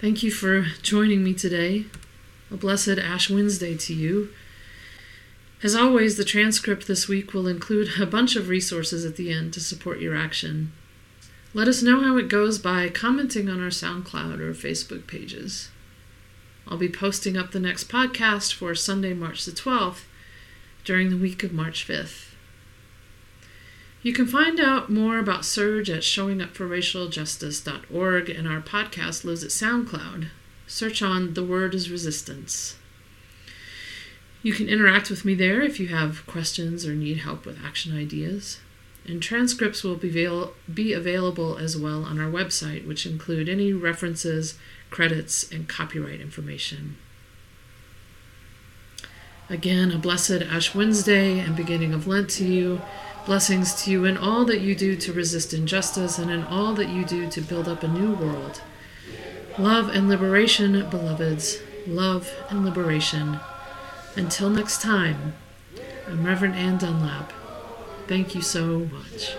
Thank 0.00 0.22
you 0.22 0.30
for 0.30 0.62
joining 0.82 1.22
me 1.22 1.34
today. 1.34 1.86
A 2.50 2.56
blessed 2.56 2.98
Ash 2.98 3.30
Wednesday 3.30 3.76
to 3.76 3.94
you. 3.94 4.30
As 5.62 5.74
always, 5.74 6.16
the 6.16 6.24
transcript 6.24 6.86
this 6.86 7.08
week 7.08 7.32
will 7.32 7.46
include 7.46 8.00
a 8.00 8.06
bunch 8.06 8.36
of 8.36 8.48
resources 8.48 9.04
at 9.04 9.16
the 9.16 9.32
end 9.32 9.54
to 9.54 9.60
support 9.60 10.00
your 10.00 10.14
action. 10.14 10.72
Let 11.54 11.68
us 11.68 11.82
know 11.82 12.00
how 12.00 12.16
it 12.16 12.28
goes 12.28 12.58
by 12.58 12.88
commenting 12.88 13.48
on 13.48 13.62
our 13.62 13.70
SoundCloud 13.70 14.40
or 14.40 14.52
Facebook 14.52 15.06
pages. 15.06 15.70
I'll 16.66 16.76
be 16.76 16.88
posting 16.88 17.36
up 17.36 17.52
the 17.52 17.60
next 17.60 17.88
podcast 17.88 18.52
for 18.52 18.74
Sunday, 18.74 19.14
March 19.14 19.44
the 19.44 19.52
12th 19.52 20.02
during 20.84 21.10
the 21.10 21.16
week 21.16 21.42
of 21.42 21.52
March 21.52 21.86
5th. 21.86 22.33
You 24.04 24.12
can 24.12 24.26
find 24.26 24.60
out 24.60 24.90
more 24.90 25.18
about 25.18 25.44
SURJ 25.44 25.88
at 25.88 26.02
showingupforracialjustice.org, 26.02 28.28
and 28.28 28.46
our 28.46 28.60
podcast 28.60 29.24
lives 29.24 29.42
at 29.42 29.48
SoundCloud. 29.48 30.28
Search 30.66 31.00
on 31.00 31.32
The 31.32 31.42
Word 31.42 31.74
is 31.74 31.90
Resistance. 31.90 32.76
You 34.42 34.52
can 34.52 34.68
interact 34.68 35.08
with 35.08 35.24
me 35.24 35.34
there 35.34 35.62
if 35.62 35.80
you 35.80 35.88
have 35.88 36.26
questions 36.26 36.84
or 36.84 36.92
need 36.92 37.20
help 37.20 37.46
with 37.46 37.64
action 37.64 37.96
ideas. 37.96 38.60
And 39.06 39.22
transcripts 39.22 39.82
will 39.82 39.96
be, 39.96 40.10
avail- 40.10 40.52
be 40.72 40.92
available 40.92 41.56
as 41.56 41.74
well 41.74 42.04
on 42.04 42.20
our 42.20 42.30
website, 42.30 42.86
which 42.86 43.06
include 43.06 43.48
any 43.48 43.72
references, 43.72 44.58
credits, 44.90 45.50
and 45.50 45.66
copyright 45.66 46.20
information. 46.20 46.98
Again, 49.48 49.90
a 49.90 49.98
blessed 49.98 50.42
Ash 50.42 50.74
Wednesday 50.74 51.38
and 51.38 51.56
beginning 51.56 51.94
of 51.94 52.06
Lent 52.06 52.28
to 52.30 52.44
you. 52.44 52.82
Blessings 53.26 53.82
to 53.82 53.90
you 53.90 54.04
in 54.04 54.18
all 54.18 54.44
that 54.44 54.60
you 54.60 54.74
do 54.74 54.96
to 54.96 55.12
resist 55.12 55.54
injustice 55.54 56.18
and 56.18 56.30
in 56.30 56.44
all 56.44 56.74
that 56.74 56.90
you 56.90 57.06
do 57.06 57.26
to 57.30 57.40
build 57.40 57.66
up 57.66 57.82
a 57.82 57.88
new 57.88 58.12
world. 58.12 58.60
Love 59.58 59.88
and 59.88 60.10
liberation, 60.10 60.88
beloveds. 60.90 61.58
Love 61.86 62.30
and 62.50 62.66
liberation. 62.66 63.40
Until 64.14 64.50
next 64.50 64.82
time, 64.82 65.34
I'm 66.06 66.26
Reverend 66.26 66.56
Ann 66.56 66.76
Dunlap. 66.76 67.32
Thank 68.06 68.34
you 68.34 68.42
so 68.42 68.90
much. 68.92 69.36